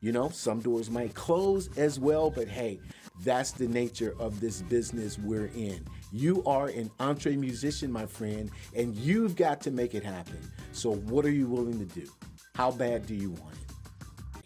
You 0.00 0.12
know, 0.12 0.28
some 0.28 0.60
doors 0.60 0.90
might 0.90 1.14
close 1.14 1.68
as 1.76 1.98
well, 1.98 2.30
but 2.30 2.48
hey, 2.48 2.78
that's 3.24 3.52
the 3.52 3.66
nature 3.66 4.14
of 4.18 4.40
this 4.40 4.62
business 4.62 5.18
we're 5.18 5.50
in. 5.56 5.84
You 6.16 6.42
are 6.46 6.68
an 6.68 6.90
entre 6.98 7.32
musician, 7.32 7.92
my 7.92 8.06
friend, 8.06 8.50
and 8.74 8.96
you've 8.96 9.36
got 9.36 9.60
to 9.60 9.70
make 9.70 9.94
it 9.94 10.02
happen. 10.02 10.38
So, 10.72 10.94
what 10.94 11.26
are 11.26 11.30
you 11.30 11.46
willing 11.46 11.78
to 11.78 11.84
do? 11.84 12.08
How 12.54 12.70
bad 12.70 13.04
do 13.04 13.14
you 13.14 13.32
want 13.32 13.52
it? 13.52 14.42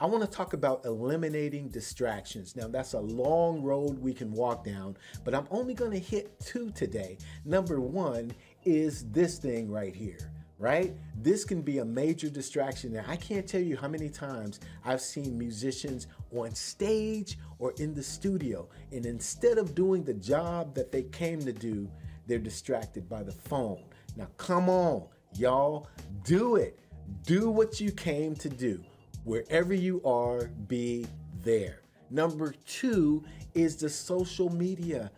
I 0.00 0.06
want 0.06 0.28
to 0.28 0.36
talk 0.36 0.52
about 0.52 0.84
eliminating 0.84 1.68
distractions. 1.68 2.56
Now, 2.56 2.66
that's 2.66 2.94
a 2.94 2.98
long 2.98 3.62
road 3.62 4.02
we 4.02 4.12
can 4.12 4.32
walk 4.32 4.64
down, 4.64 4.96
but 5.22 5.32
I'm 5.32 5.46
only 5.52 5.74
going 5.74 5.92
to 5.92 5.98
hit 6.00 6.40
two 6.40 6.72
today. 6.72 7.18
Number 7.44 7.78
one 7.78 8.32
is 8.64 9.08
this 9.12 9.38
thing 9.38 9.70
right 9.70 9.94
here 9.94 10.31
right? 10.62 10.94
This 11.20 11.44
can 11.44 11.60
be 11.60 11.78
a 11.78 11.84
major 11.84 12.30
distraction. 12.30 12.92
Now, 12.92 13.04
I 13.08 13.16
can't 13.16 13.48
tell 13.48 13.60
you 13.60 13.76
how 13.76 13.88
many 13.88 14.08
times 14.08 14.60
I've 14.84 15.00
seen 15.00 15.36
musicians 15.36 16.06
on 16.30 16.54
stage 16.54 17.36
or 17.58 17.74
in 17.78 17.94
the 17.94 18.02
studio, 18.02 18.68
and 18.92 19.04
instead 19.04 19.58
of 19.58 19.74
doing 19.74 20.04
the 20.04 20.14
job 20.14 20.72
that 20.76 20.92
they 20.92 21.02
came 21.02 21.40
to 21.40 21.52
do, 21.52 21.90
they're 22.28 22.38
distracted 22.38 23.08
by 23.08 23.24
the 23.24 23.32
phone. 23.32 23.82
Now, 24.16 24.28
come 24.36 24.68
on, 24.68 25.08
y'all, 25.34 25.88
do 26.22 26.54
it. 26.54 26.78
Do 27.26 27.50
what 27.50 27.80
you 27.80 27.90
came 27.90 28.36
to 28.36 28.48
do. 28.48 28.84
Wherever 29.24 29.74
you 29.74 30.00
are, 30.04 30.44
be 30.68 31.06
there. 31.42 31.80
Number 32.08 32.54
two 32.68 33.24
is 33.54 33.74
the 33.74 33.88
social 33.88 34.48
media 34.48 35.10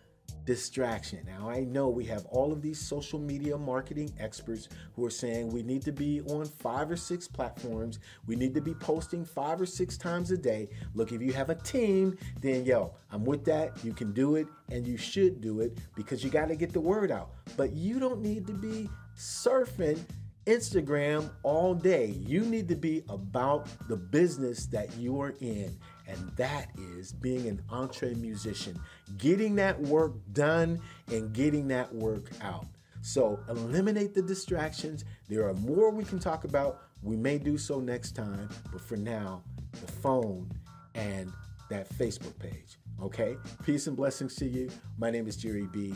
distraction. 0.45 1.25
Now, 1.25 1.49
I 1.49 1.61
know 1.61 1.89
we 1.89 2.05
have 2.05 2.25
all 2.27 2.51
of 2.51 2.61
these 2.61 2.79
social 2.79 3.19
media 3.19 3.57
marketing 3.57 4.13
experts 4.19 4.69
who 4.95 5.03
are 5.05 5.09
saying 5.11 5.49
we 5.49 5.63
need 5.63 5.81
to 5.83 5.91
be 5.91 6.21
on 6.21 6.45
five 6.45 6.91
or 6.91 6.95
six 6.95 7.27
platforms. 7.27 7.99
We 8.27 8.35
need 8.35 8.53
to 8.53 8.61
be 8.61 8.73
posting 8.75 9.25
five 9.25 9.59
or 9.59 9.65
six 9.65 9.97
times 9.97 10.31
a 10.31 10.37
day. 10.37 10.69
Look, 10.93 11.11
if 11.11 11.21
you 11.21 11.33
have 11.33 11.49
a 11.49 11.55
team, 11.55 12.17
then 12.41 12.65
yo, 12.65 12.93
I'm 13.11 13.25
with 13.25 13.43
that. 13.45 13.83
You 13.83 13.93
can 13.93 14.13
do 14.13 14.35
it 14.35 14.47
and 14.69 14.85
you 14.85 14.97
should 14.97 15.41
do 15.41 15.61
it 15.61 15.77
because 15.95 16.23
you 16.23 16.29
got 16.29 16.47
to 16.49 16.55
get 16.55 16.73
the 16.73 16.81
word 16.81 17.11
out. 17.11 17.31
But 17.57 17.73
you 17.73 17.99
don't 17.99 18.21
need 18.21 18.45
to 18.47 18.53
be 18.53 18.89
surfing 19.17 19.99
Instagram 20.45 21.31
all 21.41 21.73
day. 21.73 22.07
You 22.25 22.41
need 22.41 22.67
to 22.67 22.75
be 22.75 23.03
about 23.09 23.67
the 23.87 23.95
business 23.95 24.67
that 24.67 24.95
you 24.95 25.19
are 25.19 25.33
in 25.41 25.75
and 26.07 26.31
that 26.35 26.69
is 26.97 27.11
being 27.11 27.47
an 27.47 27.61
entre 27.69 28.15
musician, 28.15 28.79
getting 29.17 29.55
that 29.55 29.79
work 29.81 30.13
done 30.33 30.79
and 31.11 31.33
getting 31.33 31.67
that 31.69 31.93
work 31.93 32.29
out. 32.41 32.67
So 33.01 33.39
eliminate 33.49 34.13
the 34.13 34.21
distractions. 34.21 35.05
There 35.29 35.47
are 35.47 35.53
more 35.53 35.91
we 35.91 36.03
can 36.03 36.19
talk 36.19 36.43
about. 36.43 36.81
We 37.03 37.15
may 37.15 37.37
do 37.37 37.57
so 37.57 37.79
next 37.79 38.13
time, 38.13 38.49
but 38.71 38.81
for 38.81 38.97
now, 38.97 39.43
the 39.73 39.91
phone 39.91 40.49
and 40.95 41.31
that 41.69 41.87
Facebook 41.89 42.37
page. 42.39 42.77
Okay? 43.01 43.37
Peace 43.63 43.87
and 43.87 43.95
blessings 43.95 44.35
to 44.37 44.45
you. 44.45 44.69
My 44.97 45.11
name 45.11 45.27
is 45.27 45.37
Jerry 45.37 45.67
B. 45.71 45.93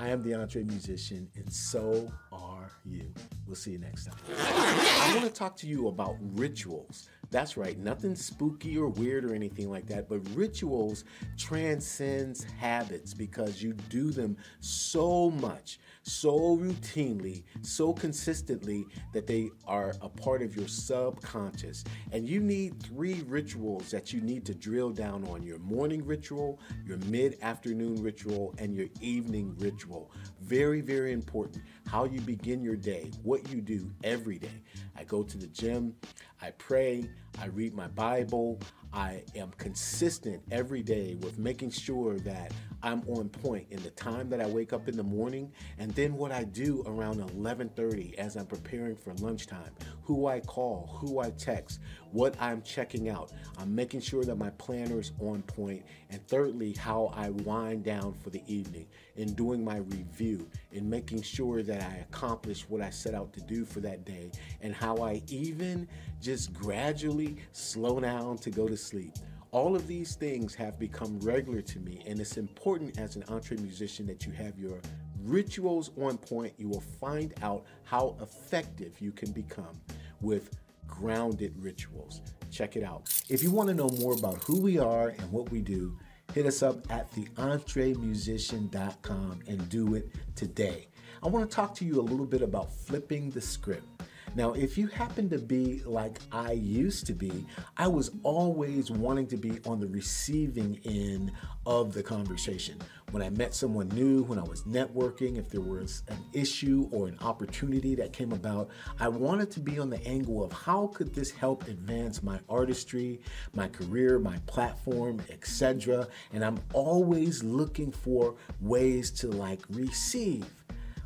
I 0.00 0.08
am 0.08 0.22
the 0.22 0.34
entre 0.34 0.62
musician, 0.62 1.28
and 1.34 1.52
so 1.52 2.10
are 2.32 2.70
you. 2.84 3.12
We'll 3.46 3.56
see 3.56 3.72
you 3.72 3.78
next 3.78 4.06
time. 4.06 4.16
I 4.38 5.12
want 5.14 5.26
to 5.26 5.32
talk 5.32 5.56
to 5.58 5.66
you 5.66 5.88
about 5.88 6.16
rituals. 6.20 7.08
That's 7.30 7.56
right, 7.56 7.78
nothing 7.78 8.14
spooky 8.14 8.78
or 8.78 8.88
weird 8.88 9.24
or 9.24 9.34
anything 9.34 9.70
like 9.70 9.86
that, 9.88 10.08
but 10.08 10.20
rituals 10.34 11.04
transcends 11.36 12.42
habits 12.42 13.12
because 13.12 13.62
you 13.62 13.74
do 13.90 14.10
them 14.10 14.36
so 14.60 15.30
much 15.30 15.78
so 16.08 16.56
routinely, 16.56 17.44
so 17.62 17.92
consistently 17.92 18.86
that 19.12 19.26
they 19.26 19.50
are 19.66 19.94
a 20.00 20.08
part 20.08 20.42
of 20.42 20.56
your 20.56 20.68
subconscious. 20.68 21.84
And 22.12 22.28
you 22.28 22.40
need 22.40 22.82
three 22.82 23.22
rituals 23.26 23.90
that 23.90 24.12
you 24.12 24.20
need 24.20 24.44
to 24.46 24.54
drill 24.54 24.90
down 24.90 25.26
on 25.28 25.42
your 25.42 25.58
morning 25.58 26.04
ritual, 26.04 26.60
your 26.86 26.98
mid 27.06 27.38
afternoon 27.42 28.02
ritual, 28.02 28.54
and 28.58 28.74
your 28.74 28.88
evening 29.00 29.54
ritual. 29.58 30.10
Very, 30.40 30.80
very 30.80 31.12
important. 31.12 31.62
How 31.86 32.04
you 32.04 32.20
begin 32.20 32.62
your 32.62 32.76
day, 32.76 33.10
what 33.22 33.50
you 33.50 33.60
do 33.60 33.90
every 34.02 34.38
day. 34.38 34.62
I 34.96 35.04
go 35.04 35.22
to 35.22 35.38
the 35.38 35.46
gym, 35.46 35.94
I 36.40 36.50
pray, 36.52 37.08
I 37.40 37.46
read 37.46 37.74
my 37.74 37.88
Bible, 37.88 38.60
I 38.92 39.22
am 39.34 39.50
consistent 39.58 40.42
every 40.50 40.82
day 40.82 41.16
with 41.20 41.38
making 41.38 41.70
sure 41.70 42.18
that 42.20 42.52
I'm 42.82 43.02
on 43.08 43.28
point 43.28 43.66
in 43.70 43.82
the 43.82 43.90
time 43.90 44.28
that 44.30 44.40
I 44.40 44.46
wake 44.46 44.72
up 44.72 44.88
in 44.88 44.96
the 44.96 45.02
morning 45.02 45.52
and 45.78 45.90
then 45.92 46.14
what 46.14 46.30
I 46.30 46.44
do 46.44 46.82
around 46.86 47.20
11:30 47.20 48.14
as 48.18 48.36
I'm 48.36 48.46
preparing 48.46 48.94
for 48.94 49.14
lunchtime, 49.14 49.72
who 50.02 50.26
I 50.26 50.40
call, 50.40 50.86
who 51.00 51.18
I 51.18 51.30
text, 51.30 51.80
what 52.12 52.40
I'm 52.40 52.62
checking 52.62 53.08
out. 53.08 53.32
I'm 53.58 53.74
making 53.74 54.00
sure 54.00 54.24
that 54.24 54.36
my 54.36 54.50
planner 54.50 55.00
is 55.00 55.12
on 55.20 55.42
point 55.42 55.82
and 56.10 56.26
thirdly 56.28 56.72
how 56.74 57.12
I 57.14 57.30
wind 57.30 57.84
down 57.84 58.14
for 58.14 58.30
the 58.30 58.42
evening 58.46 58.86
in 59.16 59.34
doing 59.34 59.64
my 59.64 59.78
review 59.78 60.48
in 60.72 60.88
making 60.88 61.22
sure 61.22 61.62
that 61.62 61.82
I 61.82 61.96
accomplish 61.96 62.68
what 62.68 62.80
I 62.80 62.90
set 62.90 63.14
out 63.14 63.32
to 63.32 63.40
do 63.40 63.64
for 63.64 63.80
that 63.80 64.04
day 64.04 64.30
and 64.60 64.74
how 64.74 64.98
I 64.98 65.22
even 65.26 65.88
just 66.20 66.52
gradually 66.52 67.36
slow 67.52 68.00
down 68.00 68.38
to 68.38 68.50
go 68.50 68.68
to 68.68 68.76
sleep. 68.76 69.12
All 69.50 69.74
of 69.74 69.86
these 69.86 70.14
things 70.14 70.54
have 70.56 70.78
become 70.78 71.18
regular 71.20 71.62
to 71.62 71.80
me, 71.80 72.02
and 72.06 72.20
it's 72.20 72.36
important 72.36 72.98
as 72.98 73.16
an 73.16 73.24
entre 73.28 73.56
musician 73.56 74.04
that 74.06 74.26
you 74.26 74.32
have 74.32 74.58
your 74.58 74.78
rituals 75.22 75.90
on 75.98 76.18
point. 76.18 76.52
You 76.58 76.68
will 76.68 76.82
find 76.82 77.32
out 77.42 77.64
how 77.84 78.14
effective 78.20 79.00
you 79.00 79.10
can 79.10 79.32
become 79.32 79.80
with 80.20 80.58
grounded 80.86 81.54
rituals. 81.58 82.20
Check 82.50 82.76
it 82.76 82.82
out. 82.82 83.10
If 83.30 83.42
you 83.42 83.50
want 83.50 83.68
to 83.68 83.74
know 83.74 83.88
more 84.00 84.12
about 84.12 84.44
who 84.44 84.60
we 84.60 84.78
are 84.78 85.08
and 85.08 85.32
what 85.32 85.50
we 85.50 85.62
do, 85.62 85.96
hit 86.34 86.44
us 86.44 86.62
up 86.62 86.92
at 86.92 87.10
theentremusician.com 87.12 89.40
and 89.46 89.66
do 89.70 89.94
it 89.94 90.14
today. 90.36 90.88
I 91.22 91.28
want 91.28 91.50
to 91.50 91.56
talk 91.56 91.74
to 91.76 91.86
you 91.86 92.00
a 92.00 92.02
little 92.02 92.26
bit 92.26 92.42
about 92.42 92.70
flipping 92.70 93.30
the 93.30 93.40
script. 93.40 94.02
Now, 94.38 94.52
if 94.52 94.78
you 94.78 94.86
happen 94.86 95.28
to 95.30 95.38
be 95.38 95.82
like 95.84 96.20
I 96.30 96.52
used 96.52 97.06
to 97.06 97.12
be, 97.12 97.44
I 97.76 97.88
was 97.88 98.12
always 98.22 98.88
wanting 98.88 99.26
to 99.26 99.36
be 99.36 99.58
on 99.66 99.80
the 99.80 99.88
receiving 99.88 100.78
end 100.84 101.32
of 101.66 101.92
the 101.92 102.04
conversation. 102.04 102.78
When 103.10 103.20
I 103.20 103.30
met 103.30 103.52
someone 103.52 103.88
new, 103.88 104.22
when 104.22 104.38
I 104.38 104.44
was 104.44 104.62
networking, 104.62 105.38
if 105.38 105.48
there 105.48 105.60
was 105.60 106.04
an 106.06 106.18
issue 106.32 106.88
or 106.92 107.08
an 107.08 107.18
opportunity 107.20 107.96
that 107.96 108.12
came 108.12 108.30
about, 108.30 108.68
I 109.00 109.08
wanted 109.08 109.50
to 109.52 109.60
be 109.60 109.80
on 109.80 109.90
the 109.90 110.06
angle 110.06 110.44
of 110.44 110.52
how 110.52 110.86
could 110.94 111.12
this 111.12 111.32
help 111.32 111.66
advance 111.66 112.22
my 112.22 112.38
artistry, 112.48 113.20
my 113.54 113.66
career, 113.66 114.20
my 114.20 114.38
platform, 114.46 115.20
etc. 115.30 116.06
And 116.32 116.44
I'm 116.44 116.60
always 116.74 117.42
looking 117.42 117.90
for 117.90 118.36
ways 118.60 119.10
to 119.22 119.32
like 119.32 119.62
receive 119.68 120.46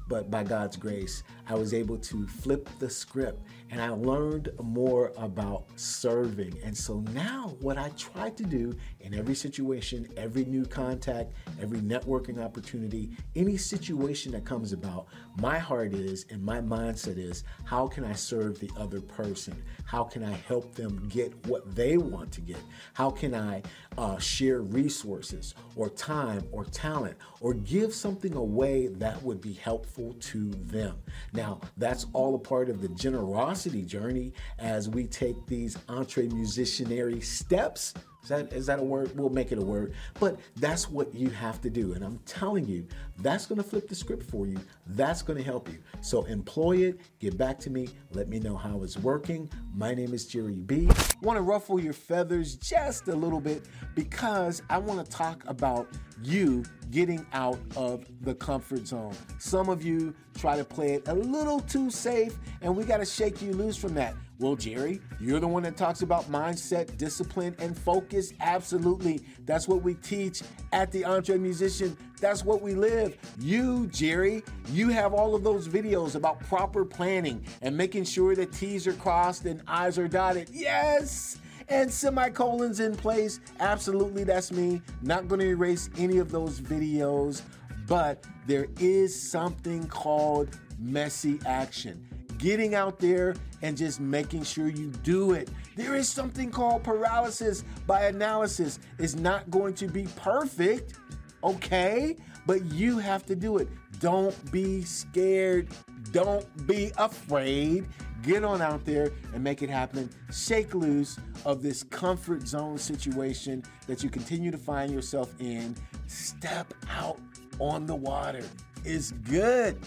but 0.08 0.30
by 0.30 0.44
God's 0.44 0.76
grace, 0.76 1.22
I 1.48 1.54
was 1.54 1.74
able 1.74 1.98
to 1.98 2.26
flip 2.26 2.68
the 2.78 2.90
script 2.90 3.42
and 3.70 3.80
I 3.80 3.88
learned 3.88 4.50
more 4.62 5.12
about 5.16 5.64
serving. 5.76 6.58
And 6.62 6.76
so 6.76 7.00
now, 7.12 7.56
what 7.60 7.78
I 7.78 7.88
try 7.90 8.30
to 8.30 8.42
do 8.42 8.74
in 9.00 9.14
every 9.14 9.34
situation, 9.34 10.06
every 10.16 10.44
new 10.44 10.66
contact, 10.66 11.32
every 11.60 11.78
networking 11.80 12.42
opportunity, 12.42 13.10
any 13.34 13.56
situation 13.56 14.32
that 14.32 14.44
comes 14.44 14.72
about, 14.72 15.06
my 15.38 15.58
heart 15.58 15.94
is 15.94 16.26
and 16.30 16.42
my 16.42 16.60
mindset 16.60 17.16
is 17.16 17.44
how 17.64 17.86
can 17.86 18.04
I 18.04 18.12
serve 18.12 18.60
the 18.60 18.70
other 18.76 19.00
person? 19.00 19.62
How 19.84 20.04
can 20.04 20.24
I 20.24 20.32
help 20.32 20.74
them 20.74 21.08
get 21.08 21.34
what 21.46 21.74
they 21.74 21.96
want 21.96 22.32
to 22.32 22.40
get? 22.40 22.60
How 22.94 23.10
can 23.10 23.34
I 23.34 23.62
uh, 23.98 24.18
share 24.18 24.62
resources 24.62 25.54
or 25.76 25.90
time 25.90 26.42
or 26.50 26.64
talent 26.64 27.16
or 27.40 27.54
give 27.54 27.94
something 27.94 28.34
away 28.34 28.88
that 28.88 29.22
would 29.22 29.40
be 29.40 29.52
helpful 29.52 30.14
to 30.20 30.50
them? 30.50 30.96
Now, 31.32 31.60
that's 31.76 32.06
all 32.12 32.34
a 32.34 32.38
part 32.38 32.68
of 32.68 32.80
the 32.80 32.88
generosity 32.88 33.82
journey 33.82 34.32
as 34.58 34.88
we 34.88 35.06
take 35.06 35.46
these 35.46 35.76
entre 35.88 36.24
musicianary 36.24 37.22
steps 37.22 37.94
is 38.22 38.28
that 38.28 38.52
is 38.52 38.66
that 38.66 38.78
a 38.78 38.82
word? 38.82 39.16
We'll 39.16 39.30
make 39.30 39.50
it 39.50 39.58
a 39.58 39.62
word. 39.62 39.94
But 40.20 40.38
that's 40.56 40.88
what 40.88 41.12
you 41.14 41.28
have 41.30 41.60
to 41.62 41.70
do. 41.70 41.94
And 41.94 42.04
I'm 42.04 42.18
telling 42.24 42.66
you, 42.66 42.86
that's 43.18 43.46
going 43.46 43.56
to 43.58 43.64
flip 43.68 43.88
the 43.88 43.94
script 43.94 44.22
for 44.30 44.46
you. 44.46 44.58
That's 44.86 45.22
going 45.22 45.38
to 45.38 45.44
help 45.44 45.68
you. 45.68 45.78
So 46.00 46.24
employ 46.24 46.78
it, 46.78 47.00
get 47.18 47.36
back 47.36 47.58
to 47.60 47.70
me, 47.70 47.88
let 48.12 48.28
me 48.28 48.38
know 48.38 48.56
how 48.56 48.82
it's 48.82 48.96
working. 48.96 49.50
My 49.74 49.94
name 49.94 50.14
is 50.14 50.26
Jerry 50.26 50.54
B. 50.54 50.88
Want 51.20 51.36
to 51.36 51.42
ruffle 51.42 51.80
your 51.80 51.92
feathers 51.92 52.54
just 52.56 53.08
a 53.08 53.14
little 53.14 53.40
bit 53.40 53.64
because 53.94 54.62
I 54.70 54.78
want 54.78 55.04
to 55.04 55.10
talk 55.10 55.42
about 55.48 55.88
you 56.22 56.64
getting 56.90 57.26
out 57.32 57.58
of 57.76 58.04
the 58.20 58.34
comfort 58.34 58.86
zone. 58.86 59.14
Some 59.38 59.68
of 59.68 59.82
you 59.82 60.14
try 60.36 60.56
to 60.56 60.64
play 60.64 60.94
it 60.94 61.08
a 61.08 61.14
little 61.14 61.60
too 61.60 61.90
safe, 61.90 62.38
and 62.60 62.76
we 62.76 62.84
got 62.84 62.98
to 62.98 63.04
shake 63.04 63.42
you 63.42 63.52
loose 63.52 63.76
from 63.76 63.94
that. 63.94 64.14
Well, 64.42 64.56
Jerry, 64.56 65.00
you're 65.20 65.38
the 65.38 65.46
one 65.46 65.62
that 65.62 65.76
talks 65.76 66.02
about 66.02 66.24
mindset, 66.24 66.96
discipline, 66.96 67.54
and 67.60 67.78
focus. 67.78 68.32
Absolutely. 68.40 69.20
That's 69.46 69.68
what 69.68 69.82
we 69.82 69.94
teach 69.94 70.42
at 70.72 70.90
the 70.90 71.02
EntreMusician. 71.02 71.96
That's 72.20 72.44
what 72.44 72.60
we 72.60 72.74
live. 72.74 73.16
You, 73.38 73.86
Jerry, 73.86 74.42
you 74.72 74.88
have 74.88 75.14
all 75.14 75.36
of 75.36 75.44
those 75.44 75.68
videos 75.68 76.16
about 76.16 76.40
proper 76.40 76.84
planning 76.84 77.46
and 77.60 77.76
making 77.76 78.02
sure 78.02 78.34
that 78.34 78.50
T's 78.50 78.84
are 78.88 78.94
crossed 78.94 79.44
and 79.44 79.62
I's 79.68 79.96
are 79.96 80.08
dotted. 80.08 80.48
Yes! 80.52 81.38
and 81.68 81.90
semicolons 81.90 82.80
in 82.80 82.96
place. 82.96 83.38
Absolutely, 83.60 84.24
that's 84.24 84.50
me. 84.50 84.82
Not 85.02 85.28
going 85.28 85.40
to 85.40 85.46
erase 85.46 85.88
any 85.96 86.18
of 86.18 86.32
those 86.32 86.60
videos, 86.60 87.42
but 87.86 88.26
there 88.48 88.66
is 88.80 89.30
something 89.30 89.86
called 89.86 90.58
messy 90.80 91.38
action 91.46 92.04
getting 92.42 92.74
out 92.74 92.98
there 92.98 93.36
and 93.62 93.76
just 93.76 94.00
making 94.00 94.42
sure 94.42 94.68
you 94.68 94.88
do 95.04 95.32
it. 95.32 95.48
There 95.76 95.94
is 95.94 96.08
something 96.08 96.50
called 96.50 96.82
paralysis 96.82 97.64
by 97.86 98.06
analysis. 98.06 98.80
It's 98.98 99.14
not 99.14 99.48
going 99.50 99.74
to 99.74 99.86
be 99.86 100.08
perfect, 100.16 100.98
okay? 101.44 102.16
But 102.44 102.64
you 102.66 102.98
have 102.98 103.24
to 103.26 103.36
do 103.36 103.58
it. 103.58 103.68
Don't 104.00 104.34
be 104.50 104.82
scared. 104.82 105.68
Don't 106.10 106.66
be 106.66 106.90
afraid. 106.98 107.86
Get 108.22 108.42
on 108.44 108.60
out 108.60 108.84
there 108.84 109.12
and 109.32 109.42
make 109.42 109.62
it 109.62 109.70
happen. 109.70 110.10
Shake 110.32 110.74
loose 110.74 111.18
of 111.44 111.62
this 111.62 111.84
comfort 111.84 112.48
zone 112.48 112.76
situation 112.76 113.62
that 113.86 114.02
you 114.02 114.10
continue 114.10 114.50
to 114.50 114.58
find 114.58 114.92
yourself 114.92 115.32
in. 115.38 115.76
Step 116.08 116.74
out 116.90 117.20
on 117.60 117.86
the 117.86 117.94
water. 117.94 118.44
It's 118.84 119.12
good. 119.12 119.78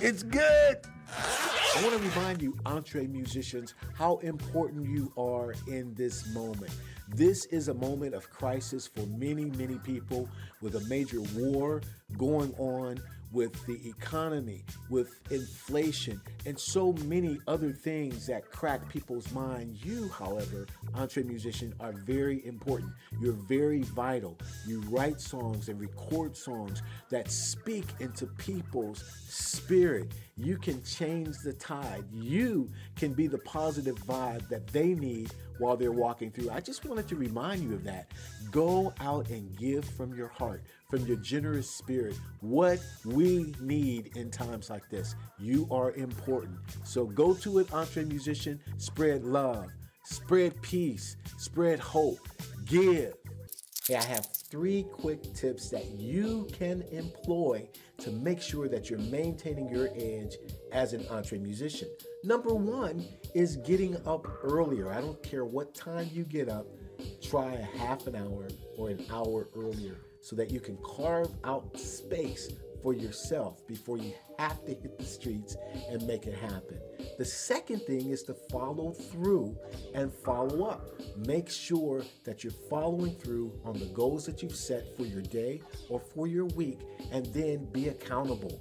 It's 0.00 0.24
good. 0.24 0.80
I 1.08 1.82
want 1.82 2.00
to 2.00 2.08
remind 2.08 2.40
you, 2.40 2.52
EntreMusicians, 2.64 3.74
how 3.94 4.18
important 4.18 4.88
you 4.88 5.12
are 5.16 5.54
in 5.66 5.92
this 5.94 6.26
moment. 6.32 6.70
This 7.08 7.46
is 7.46 7.68
a 7.68 7.74
moment 7.74 8.14
of 8.14 8.30
crisis 8.30 8.86
for 8.86 9.04
many, 9.06 9.46
many 9.46 9.78
people 9.78 10.28
with 10.62 10.76
a 10.76 10.80
major 10.82 11.20
war 11.36 11.82
going 12.16 12.54
on 12.58 13.00
with 13.34 13.66
the 13.66 13.80
economy, 13.86 14.64
with 14.88 15.20
inflation, 15.30 16.20
and 16.46 16.58
so 16.58 16.92
many 17.04 17.38
other 17.48 17.72
things 17.72 18.26
that 18.28 18.50
crack 18.50 18.88
people's 18.88 19.30
mind. 19.32 19.76
You, 19.84 20.08
however, 20.08 20.66
entre 20.94 21.24
musician, 21.24 21.74
are 21.80 21.92
very 21.92 22.46
important. 22.46 22.92
You're 23.20 23.32
very 23.32 23.82
vital. 23.82 24.38
You 24.66 24.80
write 24.82 25.20
songs 25.20 25.68
and 25.68 25.80
record 25.80 26.36
songs 26.36 26.82
that 27.10 27.30
speak 27.30 27.86
into 27.98 28.26
people's 28.26 29.04
spirit. 29.28 30.12
You 30.36 30.56
can 30.56 30.82
change 30.84 31.36
the 31.44 31.52
tide. 31.52 32.04
You 32.12 32.70
can 32.96 33.12
be 33.12 33.26
the 33.26 33.38
positive 33.38 33.96
vibe 33.96 34.48
that 34.48 34.68
they 34.68 34.94
need 34.94 35.32
while 35.58 35.76
they're 35.76 35.92
walking 35.92 36.30
through. 36.30 36.50
I 36.50 36.60
just 36.60 36.84
wanted 36.84 37.08
to 37.08 37.16
remind 37.16 37.62
you 37.62 37.74
of 37.74 37.84
that. 37.84 38.08
Go 38.50 38.92
out 39.00 39.30
and 39.30 39.56
give 39.56 39.84
from 39.84 40.14
your 40.14 40.28
heart, 40.28 40.62
from 40.90 41.06
your 41.06 41.16
generous 41.16 41.68
spirit, 41.68 42.16
what 42.40 42.80
we 43.04 43.54
need 43.60 44.16
in 44.16 44.30
times 44.30 44.70
like 44.70 44.88
this. 44.90 45.14
You 45.38 45.66
are 45.70 45.92
important. 45.92 46.58
So 46.84 47.06
go 47.06 47.34
to 47.34 47.58
an 47.58 47.64
it, 47.64 47.70
EntreMusician, 47.70 48.58
spread 48.78 49.24
love, 49.24 49.70
spread 50.04 50.60
peace, 50.62 51.16
spread 51.38 51.78
hope, 51.78 52.18
give. 52.66 53.14
Hey, 53.86 53.96
I 53.96 54.02
have 54.02 54.26
three 54.26 54.84
quick 54.84 55.34
tips 55.34 55.68
that 55.70 55.84
you 55.90 56.48
can 56.52 56.82
employ 56.90 57.68
to 57.98 58.10
make 58.10 58.40
sure 58.40 58.68
that 58.68 58.88
you're 58.88 58.98
maintaining 58.98 59.68
your 59.68 59.88
edge 59.94 60.36
as 60.72 60.92
an 60.94 61.04
EntreMusician. 61.04 61.88
Number 62.22 62.54
one 62.54 63.04
is 63.34 63.56
getting 63.56 63.96
up 64.06 64.26
earlier. 64.42 64.90
I 64.90 65.00
don't 65.00 65.22
care 65.22 65.44
what 65.44 65.74
time 65.74 66.08
you 66.12 66.24
get 66.24 66.48
up, 66.48 66.66
try 67.20 67.52
a 67.52 67.78
half 67.78 68.06
an 68.06 68.14
hour 68.14 68.48
or 68.78 68.90
an 68.90 69.04
hour 69.10 69.48
earlier 69.56 70.00
so 70.20 70.36
that 70.36 70.50
you 70.50 70.60
can 70.60 70.78
carve 70.84 71.30
out 71.44 71.78
space 71.78 72.50
for 72.82 72.92
yourself 72.92 73.66
before 73.66 73.96
you 73.96 74.12
have 74.38 74.62
to 74.66 74.72
hit 74.74 74.98
the 74.98 75.04
streets 75.04 75.56
and 75.90 76.06
make 76.06 76.26
it 76.26 76.34
happen. 76.34 76.78
The 77.18 77.24
second 77.24 77.80
thing 77.82 78.10
is 78.10 78.22
to 78.24 78.34
follow 78.34 78.92
through 78.92 79.56
and 79.94 80.12
follow 80.12 80.66
up. 80.66 80.90
Make 81.26 81.48
sure 81.48 82.04
that 82.24 82.44
you're 82.44 82.52
following 82.68 83.14
through 83.14 83.58
on 83.64 83.78
the 83.78 83.86
goals 83.86 84.26
that 84.26 84.42
you've 84.42 84.54
set 84.54 84.96
for 84.96 85.04
your 85.04 85.22
day 85.22 85.62
or 85.88 85.98
for 85.98 86.26
your 86.26 86.44
week, 86.46 86.80
and 87.10 87.24
then 87.26 87.64
be 87.72 87.88
accountable. 87.88 88.60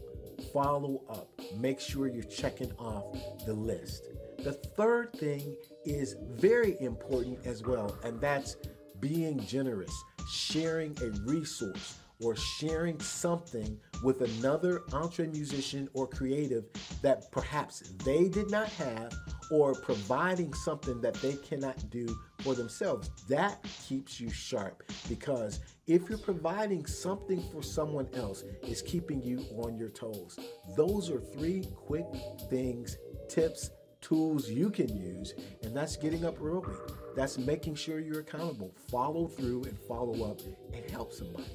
Follow 0.53 1.01
up. 1.09 1.29
Make 1.57 1.79
sure 1.79 2.07
you're 2.07 2.23
checking 2.23 2.71
off 2.73 3.05
the 3.45 3.53
list. 3.53 4.07
The 4.43 4.51
third 4.51 5.13
thing 5.13 5.56
is 5.86 6.17
very 6.32 6.75
important 6.82 7.45
as 7.45 7.63
well, 7.63 7.97
and 8.03 8.19
that's 8.19 8.58
being 8.99 9.39
generous, 9.45 9.93
sharing 10.29 10.97
a 11.01 11.12
resource 11.21 11.97
or 12.21 12.36
sharing 12.36 12.99
something 12.99 13.79
with 14.03 14.19
another 14.19 14.82
entre 14.91 15.27
musician 15.27 15.88
or 15.93 16.08
creative 16.08 16.65
that 17.01 17.32
perhaps 17.32 17.93
they 18.03 18.27
did 18.27 18.51
not 18.51 18.67
have 18.67 19.13
or 19.49 19.75
providing 19.75 20.53
something 20.53 20.99
that 20.99 21.13
they 21.15 21.36
cannot 21.38 21.89
do 21.89 22.06
for 22.41 22.53
themselves. 22.53 23.12
That 23.29 23.65
keeps 23.88 24.19
you 24.19 24.29
sharp 24.29 24.84
because 25.08 25.62
if 25.88 26.10
you're 26.10 26.17
providing 26.17 26.86
something 26.86 27.41
for 27.49 27.63
someone 27.63 28.10
else, 28.13 28.43
it's 28.62 28.82
keeping 28.82 29.21
you 29.21 29.45
on 29.58 29.77
your 29.77 29.89
toes. 29.89 30.38
Those 30.75 31.10
are 31.10 31.21
three 31.21 31.65
quick 31.75 32.06
things, 32.49 32.97
tips, 33.29 33.69
tools 34.04 34.50
you 34.50 34.70
can 34.70 34.96
use, 34.96 35.34
and 35.63 35.76
that's 35.76 35.96
getting 35.96 36.26
up 36.26 36.39
early. 36.42 36.76
That's 37.16 37.38
making 37.38 37.76
sure 37.76 38.00
you're 38.00 38.20
accountable. 38.20 38.76
Follow 38.92 39.28
through 39.28 39.63
and 39.63 39.80
follow 39.88 40.30
up 40.30 40.42
and 40.74 40.89
help 40.92 41.13
somebody 41.13 41.46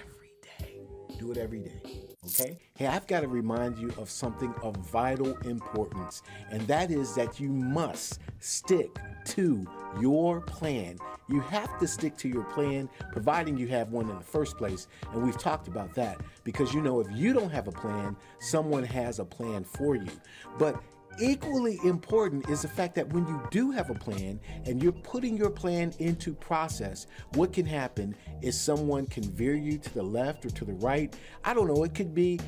every 0.00 0.30
day. 0.42 0.78
do 1.18 1.32
it 1.32 1.36
every 1.36 1.60
day. 1.60 1.82
Okay? 2.26 2.58
Hey, 2.74 2.86
I've 2.86 3.06
got 3.06 3.20
to 3.20 3.28
remind 3.28 3.78
you 3.78 3.92
of 3.98 4.08
something 4.08 4.54
of 4.62 4.76
vital 4.76 5.36
importance, 5.38 6.22
and 6.50 6.62
that 6.68 6.90
is 6.90 7.14
that 7.16 7.40
you 7.40 7.48
must 7.50 8.20
stick 8.38 8.96
to 9.26 9.66
your 10.00 10.40
plan. 10.42 10.98
You 11.28 11.40
have 11.40 11.78
to 11.80 11.88
stick 11.88 12.16
to 12.18 12.28
your 12.28 12.44
plan, 12.44 12.88
providing 13.12 13.56
you 13.56 13.66
have 13.68 13.90
one 13.90 14.08
in 14.10 14.16
the 14.16 14.24
first 14.24 14.56
place. 14.58 14.88
And 15.12 15.22
we've 15.22 15.38
talked 15.38 15.68
about 15.68 15.94
that 15.94 16.20
because 16.44 16.74
you 16.74 16.82
know, 16.82 17.00
if 17.00 17.06
you 17.10 17.32
don't 17.32 17.50
have 17.50 17.66
a 17.66 17.72
plan, 17.72 18.16
someone 18.38 18.84
has 18.84 19.18
a 19.18 19.24
plan 19.24 19.64
for 19.64 19.96
you. 19.96 20.10
But 20.58 20.82
equally 21.20 21.78
important 21.84 22.48
is 22.48 22.62
the 22.62 22.68
fact 22.68 22.94
that 22.94 23.12
when 23.12 23.26
you 23.26 23.40
do 23.50 23.70
have 23.70 23.90
a 23.90 23.94
plan 23.94 24.40
and 24.66 24.82
you're 24.82 24.92
putting 24.92 25.36
your 25.36 25.50
plan 25.50 25.92
into 25.98 26.34
process, 26.34 27.06
what 27.34 27.52
can 27.52 27.66
happen 27.66 28.14
is 28.42 28.58
someone 28.60 29.06
can 29.06 29.24
veer 29.24 29.54
you 29.54 29.78
to 29.78 29.94
the 29.94 30.02
left 30.02 30.44
or 30.44 30.50
to 30.50 30.64
the 30.64 30.74
right. 30.74 31.14
I 31.44 31.54
don't 31.54 31.68
know, 31.68 31.84
it 31.84 31.94
could 31.94 32.14
be 32.14 32.40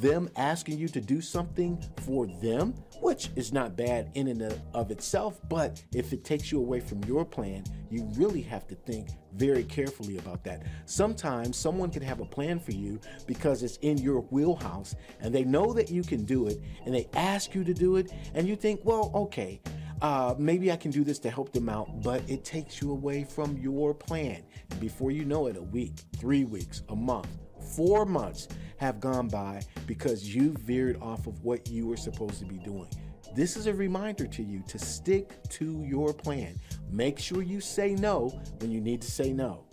them 0.00 0.28
asking 0.36 0.78
you 0.78 0.88
to 0.88 1.00
do 1.00 1.20
something 1.20 1.82
for 2.04 2.26
them, 2.26 2.74
which 3.00 3.30
is 3.36 3.52
not 3.52 3.76
bad 3.76 4.10
in 4.14 4.28
and 4.28 4.60
of 4.74 4.90
itself, 4.90 5.40
but 5.48 5.82
if 5.94 6.12
it 6.12 6.24
takes 6.24 6.50
you 6.50 6.58
away 6.58 6.80
from 6.80 7.02
your 7.04 7.24
plan, 7.24 7.64
you 7.90 8.08
really 8.14 8.42
have 8.42 8.66
to 8.68 8.74
think 8.74 9.08
very 9.34 9.64
carefully 9.64 10.18
about 10.18 10.44
that. 10.44 10.64
Sometimes 10.86 11.56
someone 11.56 11.90
can 11.90 12.02
have 12.02 12.20
a 12.20 12.24
plan 12.24 12.58
for 12.58 12.72
you 12.72 13.00
because 13.26 13.62
it's 13.62 13.76
in 13.78 13.98
your 13.98 14.20
wheelhouse 14.30 14.94
and 15.20 15.34
they 15.34 15.44
know 15.44 15.72
that 15.72 15.90
you 15.90 16.02
can 16.02 16.24
do 16.24 16.46
it 16.46 16.60
and 16.84 16.94
they 16.94 17.08
ask 17.14 17.54
you 17.54 17.64
to 17.64 17.74
do 17.74 17.96
it, 17.96 18.12
and 18.34 18.48
you 18.48 18.56
think, 18.56 18.80
well, 18.84 19.10
okay. 19.14 19.60
Uh, 20.02 20.34
maybe 20.38 20.72
I 20.72 20.76
can 20.76 20.90
do 20.90 21.04
this 21.04 21.18
to 21.18 21.30
help 21.30 21.52
them 21.52 21.68
out, 21.68 22.02
but 22.02 22.22
it 22.26 22.42
takes 22.42 22.80
you 22.80 22.90
away 22.90 23.22
from 23.22 23.58
your 23.58 23.92
plan. 23.92 24.42
And 24.70 24.80
before 24.80 25.10
you 25.10 25.26
know 25.26 25.46
it, 25.48 25.58
a 25.58 25.62
week, 25.62 25.92
three 26.16 26.44
weeks, 26.44 26.80
a 26.88 26.96
month, 26.96 27.28
four 27.76 28.04
months 28.04 28.48
have 28.78 29.00
gone 29.00 29.28
by 29.28 29.62
because 29.86 30.34
you 30.34 30.54
veered 30.60 31.00
off 31.02 31.26
of 31.26 31.44
what 31.44 31.68
you 31.68 31.86
were 31.86 31.96
supposed 31.96 32.38
to 32.38 32.46
be 32.46 32.58
doing. 32.58 32.88
This 33.34 33.56
is 33.56 33.66
a 33.66 33.74
reminder 33.74 34.26
to 34.26 34.42
you 34.42 34.62
to 34.66 34.78
stick 34.78 35.38
to 35.50 35.84
your 35.84 36.12
plan. 36.12 36.58
Make 36.90 37.18
sure 37.18 37.42
you 37.42 37.60
say 37.60 37.94
no 37.94 38.28
when 38.60 38.70
you 38.70 38.80
need 38.80 39.02
to 39.02 39.10
say 39.10 39.32
no. 39.32 39.64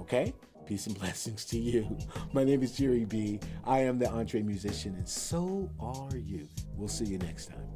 Okay? 0.00 0.34
Peace 0.66 0.86
and 0.86 0.98
blessings 1.00 1.44
to 1.46 1.58
you. 1.58 1.96
My 2.32 2.42
name 2.42 2.62
is 2.62 2.72
Jerry 2.72 3.04
B. 3.04 3.38
I 3.64 3.80
am 3.80 3.98
the 3.98 4.06
EntreMusician, 4.06 4.96
and 4.96 5.08
so 5.08 5.70
are 5.78 6.16
you. 6.16 6.48
We'll 6.74 6.88
see 6.88 7.04
you 7.04 7.18
next 7.18 7.46
time. 7.46 7.75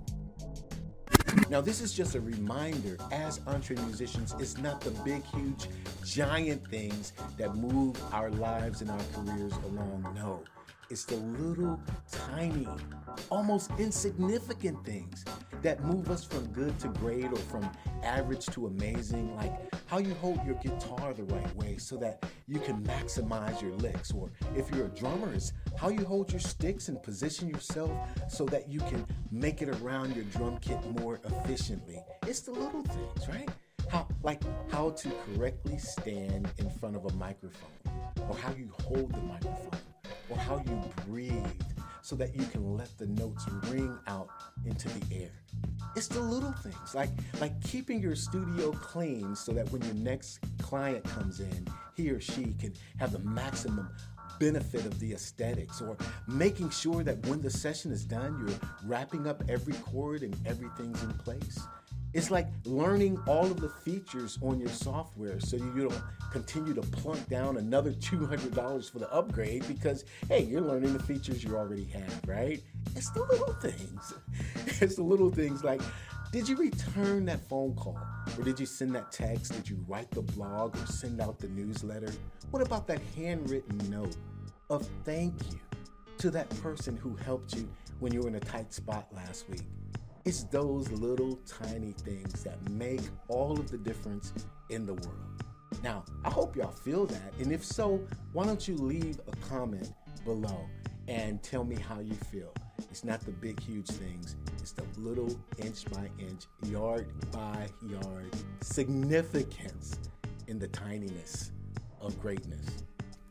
Now, 1.49 1.61
this 1.61 1.81
is 1.81 1.93
just 1.93 2.14
a 2.14 2.21
reminder 2.21 2.97
as 3.11 3.40
entre 3.47 3.77
musicians, 3.77 4.35
it's 4.38 4.59
not 4.59 4.81
the 4.81 4.90
big, 5.05 5.23
huge, 5.25 5.66
giant 6.05 6.66
things 6.69 7.12
that 7.38 7.55
move 7.55 8.01
our 8.12 8.31
lives 8.31 8.81
and 8.81 8.90
our 8.90 9.01
careers 9.14 9.53
along. 9.64 10.07
No, 10.14 10.43
it's 10.90 11.05
the 11.05 11.16
little, 11.16 11.81
tiny, 12.11 12.66
almost 13.31 13.70
insignificant 13.79 14.85
things 14.85 15.24
that 15.62 15.85
move 15.85 16.11
us 16.11 16.24
from 16.24 16.44
good 16.48 16.76
to 16.81 16.88
great 16.88 17.26
or 17.26 17.37
from 17.37 17.70
average 18.03 18.46
to 18.46 18.66
amazing, 18.66 19.37
like 19.37 19.53
how 19.87 19.98
you 19.98 20.14
hold 20.14 20.44
your 20.44 20.57
guitar 20.57 21.14
the 21.14 21.22
right 21.24 21.57
way 21.57 21.76
so 21.76 21.96
that 21.96 22.24
you 22.48 22.59
can 22.59 22.83
maximize 22.83 23.62
your 23.62 23.72
licks, 23.76 24.11
or 24.12 24.33
if 24.57 24.68
you're 24.74 24.87
a 24.87 24.90
drummer, 24.90 25.33
it's 25.33 25.53
how 25.79 25.90
you 25.90 26.05
hold 26.05 26.33
your 26.33 26.40
sticks 26.40 26.88
and 26.88 27.00
position 27.03 27.48
yourself 27.48 27.90
so 28.29 28.44
that 28.46 28.68
you 28.68 28.81
can 28.81 29.07
make 29.31 29.62
it 29.62 29.68
around 29.81 30.16
your 30.16 30.24
drum 30.24 30.59
kit 30.59 30.79
more 30.98 31.20
efficiently. 31.24 32.03
It's 32.26 32.40
the 32.40 32.53
little 32.53 32.83
things, 32.83 33.29
right? 33.29 33.48
How, 33.90 34.09
like 34.22 34.42
how 34.72 34.90
to 34.90 35.11
correctly 35.35 35.79
stand 35.79 36.48
in 36.59 36.70
front 36.70 36.96
of 36.96 37.05
a 37.05 37.12
microphone, 37.14 37.70
or 38.29 38.37
how 38.37 38.53
you 38.55 38.72
hold 38.83 39.12
the 39.12 39.20
microphone 39.20 39.79
or 40.31 40.37
how 40.38 40.62
you 40.66 40.83
breathe 41.07 41.47
so 42.03 42.16
that 42.16 42.35
you 42.35 42.45
can 42.47 42.77
let 42.77 42.97
the 42.99 43.07
notes 43.07 43.47
ring 43.69 43.97
out 44.07 44.29
into 44.64 44.88
the 44.88 45.23
air. 45.23 45.31
It's 45.97 46.09
the 46.09 46.21
little 46.21 46.53
things, 46.53 46.95
like 46.95 47.11
like 47.40 47.61
keeping 47.62 48.01
your 48.01 48.14
studio 48.14 48.73
clean 48.73 49.35
so 49.35 49.53
that 49.53 49.71
when 49.71 49.83
your 49.83 49.95
next 49.95 50.40
client 50.62 51.05
comes 51.05 51.40
in, 51.40 51.66
he 51.95 52.11
or 52.11 52.21
she 52.21 52.55
can 52.59 52.73
have 52.99 53.12
the 53.12 53.19
maximum 53.19 53.90
benefit 54.38 54.87
of 54.87 54.99
the 55.01 55.12
aesthetics 55.12 55.83
or 55.83 55.97
making 56.27 56.71
sure 56.71 57.05
that 57.05 57.25
when 57.27 57.43
the 57.43 57.51
session 57.51 57.93
is 57.93 58.05
done, 58.05 58.38
you're 58.40 58.59
wrapping 58.85 59.27
up 59.27 59.43
every 59.49 59.75
chord 59.75 60.23
and 60.23 60.35
everything's 60.47 61.03
in 61.03 61.12
place. 61.14 61.61
It's 62.12 62.31
like 62.31 62.49
learning 62.64 63.23
all 63.27 63.44
of 63.44 63.61
the 63.61 63.68
features 63.68 64.38
on 64.42 64.59
your 64.59 64.68
software 64.68 65.38
so 65.38 65.57
you 65.57 65.88
don't 65.88 66.03
continue 66.33 66.75
to 66.75 66.83
plunk 66.83 67.29
down 67.29 67.57
another 67.57 67.92
$200 67.92 68.90
for 68.90 68.99
the 68.99 69.12
upgrade 69.12 69.66
because, 69.68 70.05
hey, 70.29 70.42
you're 70.42 70.61
learning 70.61 70.92
the 70.92 71.03
features 71.03 71.44
you 71.44 71.57
already 71.57 71.85
have, 71.85 72.20
right? 72.27 72.61
It's 72.96 73.11
the 73.11 73.23
little 73.23 73.55
things. 73.55 74.14
It's 74.83 74.96
the 74.96 75.03
little 75.03 75.31
things 75.31 75.62
like, 75.62 75.83
did 76.33 76.49
you 76.49 76.57
return 76.57 77.27
that 77.27 77.46
phone 77.49 77.75
call? 77.75 78.01
Or 78.38 78.44
did 78.44 78.59
you 78.59 78.64
send 78.64 78.94
that 78.94 79.12
text? 79.12 79.53
Did 79.53 79.68
you 79.68 79.85
write 79.87 80.11
the 80.11 80.23
blog 80.23 80.75
or 80.77 80.87
send 80.87 81.20
out 81.20 81.38
the 81.38 81.49
newsletter? 81.49 82.11
What 82.51 82.62
about 82.62 82.87
that 82.87 83.01
handwritten 83.14 83.79
note 83.90 84.16
of 84.70 84.88
thank 85.05 85.35
you 85.53 85.59
to 86.18 86.31
that 86.31 86.49
person 86.62 86.96
who 86.96 87.14
helped 87.16 87.55
you 87.55 87.68
when 87.99 88.12
you 88.12 88.23
were 88.23 88.29
in 88.29 88.37
a 88.37 88.40
tight 88.40 88.73
spot 88.73 89.09
last 89.12 89.51
week? 89.51 89.66
It's 90.26 90.42
those 90.44 90.90
little 90.90 91.37
tiny 91.46 91.92
things 91.92 92.44
that 92.44 92.68
make 92.68 93.00
all 93.28 93.59
of 93.59 93.70
the 93.70 93.78
difference 93.78 94.35
in 94.68 94.85
the 94.85 94.92
world. 94.92 95.44
Now, 95.83 96.04
I 96.24 96.30
hope 96.30 96.56
y'all 96.56 96.70
feel 96.70 97.06
that. 97.06 97.33
And 97.38 97.50
if 97.50 97.64
so, 97.64 98.00
why 98.35 98.44
don't 98.44 98.68
you 98.68 98.76
leave 98.76 99.18
a 99.26 99.37
comment 99.48 99.92
below 100.24 100.66
and 101.09 101.42
tell 101.42 101.64
me 101.64 101.76
how 101.76 102.00
you 102.00 102.14
feel? 102.30 102.52
It's 102.90 103.02
not 103.02 103.20
the 103.20 103.30
big, 103.30 103.61
huge 103.61 103.87
things, 103.87 104.37
it's 104.59 104.72
the 104.72 104.85
little 104.98 105.35
inch 105.59 105.87
by 105.90 106.11
inch, 106.18 106.44
yard 106.64 107.06
by 107.33 107.68
yard 107.88 108.35
significance 108.61 109.98
in 110.48 110.59
the 110.59 110.68
tininess 110.68 111.50
of 112.00 112.20
greatness. 112.20 112.66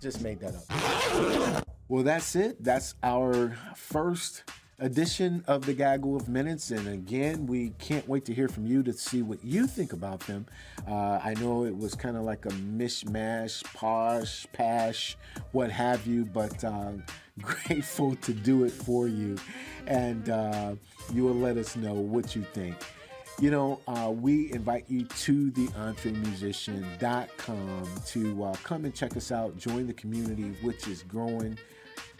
Just 0.01 0.21
made 0.21 0.39
that 0.39 0.55
up. 0.55 1.67
Well, 1.87 2.03
that's 2.03 2.35
it. 2.35 2.63
That's 2.63 2.95
our 3.03 3.55
first 3.75 4.43
edition 4.79 5.43
of 5.47 5.65
the 5.65 5.73
Gaggle 5.73 6.15
of 6.15 6.29
Minutes. 6.29 6.71
And 6.71 6.87
again, 6.87 7.45
we 7.45 7.71
can't 7.79 8.07
wait 8.07 8.23
to 8.25 8.33
hear 8.33 8.47
from 8.47 8.65
you 8.65 8.81
to 8.83 8.93
see 8.93 9.21
what 9.21 9.43
you 9.43 9.67
think 9.67 9.91
about 9.93 10.21
them. 10.21 10.45
Uh, 10.87 11.19
I 11.23 11.35
know 11.39 11.65
it 11.65 11.77
was 11.77 11.93
kind 11.95 12.17
of 12.17 12.23
like 12.23 12.45
a 12.45 12.49
mishmash, 12.49 13.63
posh, 13.73 14.47
pash, 14.53 15.17
what 15.51 15.71
have 15.71 16.07
you, 16.07 16.25
but 16.25 16.63
uh, 16.63 16.93
grateful 17.41 18.15
to 18.15 18.33
do 18.33 18.63
it 18.63 18.71
for 18.71 19.07
you. 19.07 19.37
And 19.87 20.29
uh, 20.29 20.75
you 21.13 21.23
will 21.23 21.35
let 21.35 21.57
us 21.57 21.75
know 21.75 21.93
what 21.93 22.35
you 22.35 22.43
think. 22.53 22.75
You 23.39 23.51
know, 23.51 23.79
uh, 23.87 24.11
we 24.11 24.51
invite 24.51 24.83
you 24.89 25.05
to 25.05 25.51
the 25.51 25.67
entremusician.com 25.67 27.87
to 28.07 28.43
uh, 28.43 28.53
come 28.63 28.83
and 28.83 28.93
check 28.93 29.15
us 29.15 29.31
out, 29.31 29.57
join 29.57 29.87
the 29.87 29.93
community, 29.93 30.57
which 30.61 30.89
is 30.89 31.03
growing, 31.03 31.57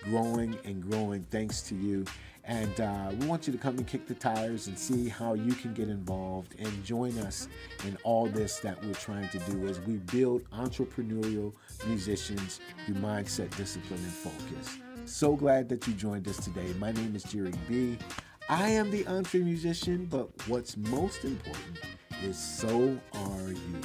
growing, 0.06 0.58
and 0.64 0.82
growing 0.82 1.26
thanks 1.30 1.62
to 1.64 1.76
you. 1.76 2.06
And 2.50 2.82
uh, 2.82 3.12
we 3.20 3.28
want 3.28 3.46
you 3.46 3.54
to 3.54 3.60
come 3.60 3.78
and 3.78 3.86
kick 3.86 4.08
the 4.08 4.16
tires 4.16 4.66
and 4.66 4.78
see 4.78 5.08
how 5.08 5.36
you 5.36 5.54
can 5.54 5.72
get 5.76 5.88
involved 5.88 6.56
and 6.58 6.84
join 6.84 7.16
us 7.20 7.48
in 7.86 7.96
all 8.04 8.26
this 8.26 8.58
that 8.62 8.84
we're 8.84 8.96
trying 8.96 9.30
to 9.30 9.38
do 9.52 9.68
as 9.68 9.80
we 9.82 9.98
build 9.98 10.50
entrepreneurial 10.50 11.54
musicians 11.86 12.60
through 12.88 12.96
mindset, 12.96 13.56
discipline, 13.56 14.00
and 14.00 14.12
focus. 14.12 14.80
So 15.06 15.36
glad 15.36 15.70
that 15.70 15.86
you 15.86 15.94
joined 15.94 16.28
us 16.28 16.44
today. 16.44 16.74
My 16.80 16.92
name 16.92 17.16
is 17.16 17.22
Jerry 17.22 17.54
B. 17.68 18.00
I 18.50 18.70
am 18.70 18.90
the 18.90 19.04
EntreMusician, 19.04 20.10
but 20.10 20.28
what's 20.48 20.76
most 20.76 21.26
important 21.26 21.78
is 22.24 22.36
so 22.36 22.98
are 23.14 23.50
you. 23.50 23.82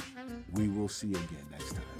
We 0.53 0.69
will 0.69 0.89
see 0.89 1.09
you 1.09 1.17
again 1.17 1.45
next 1.51 1.73
time. 1.73 1.94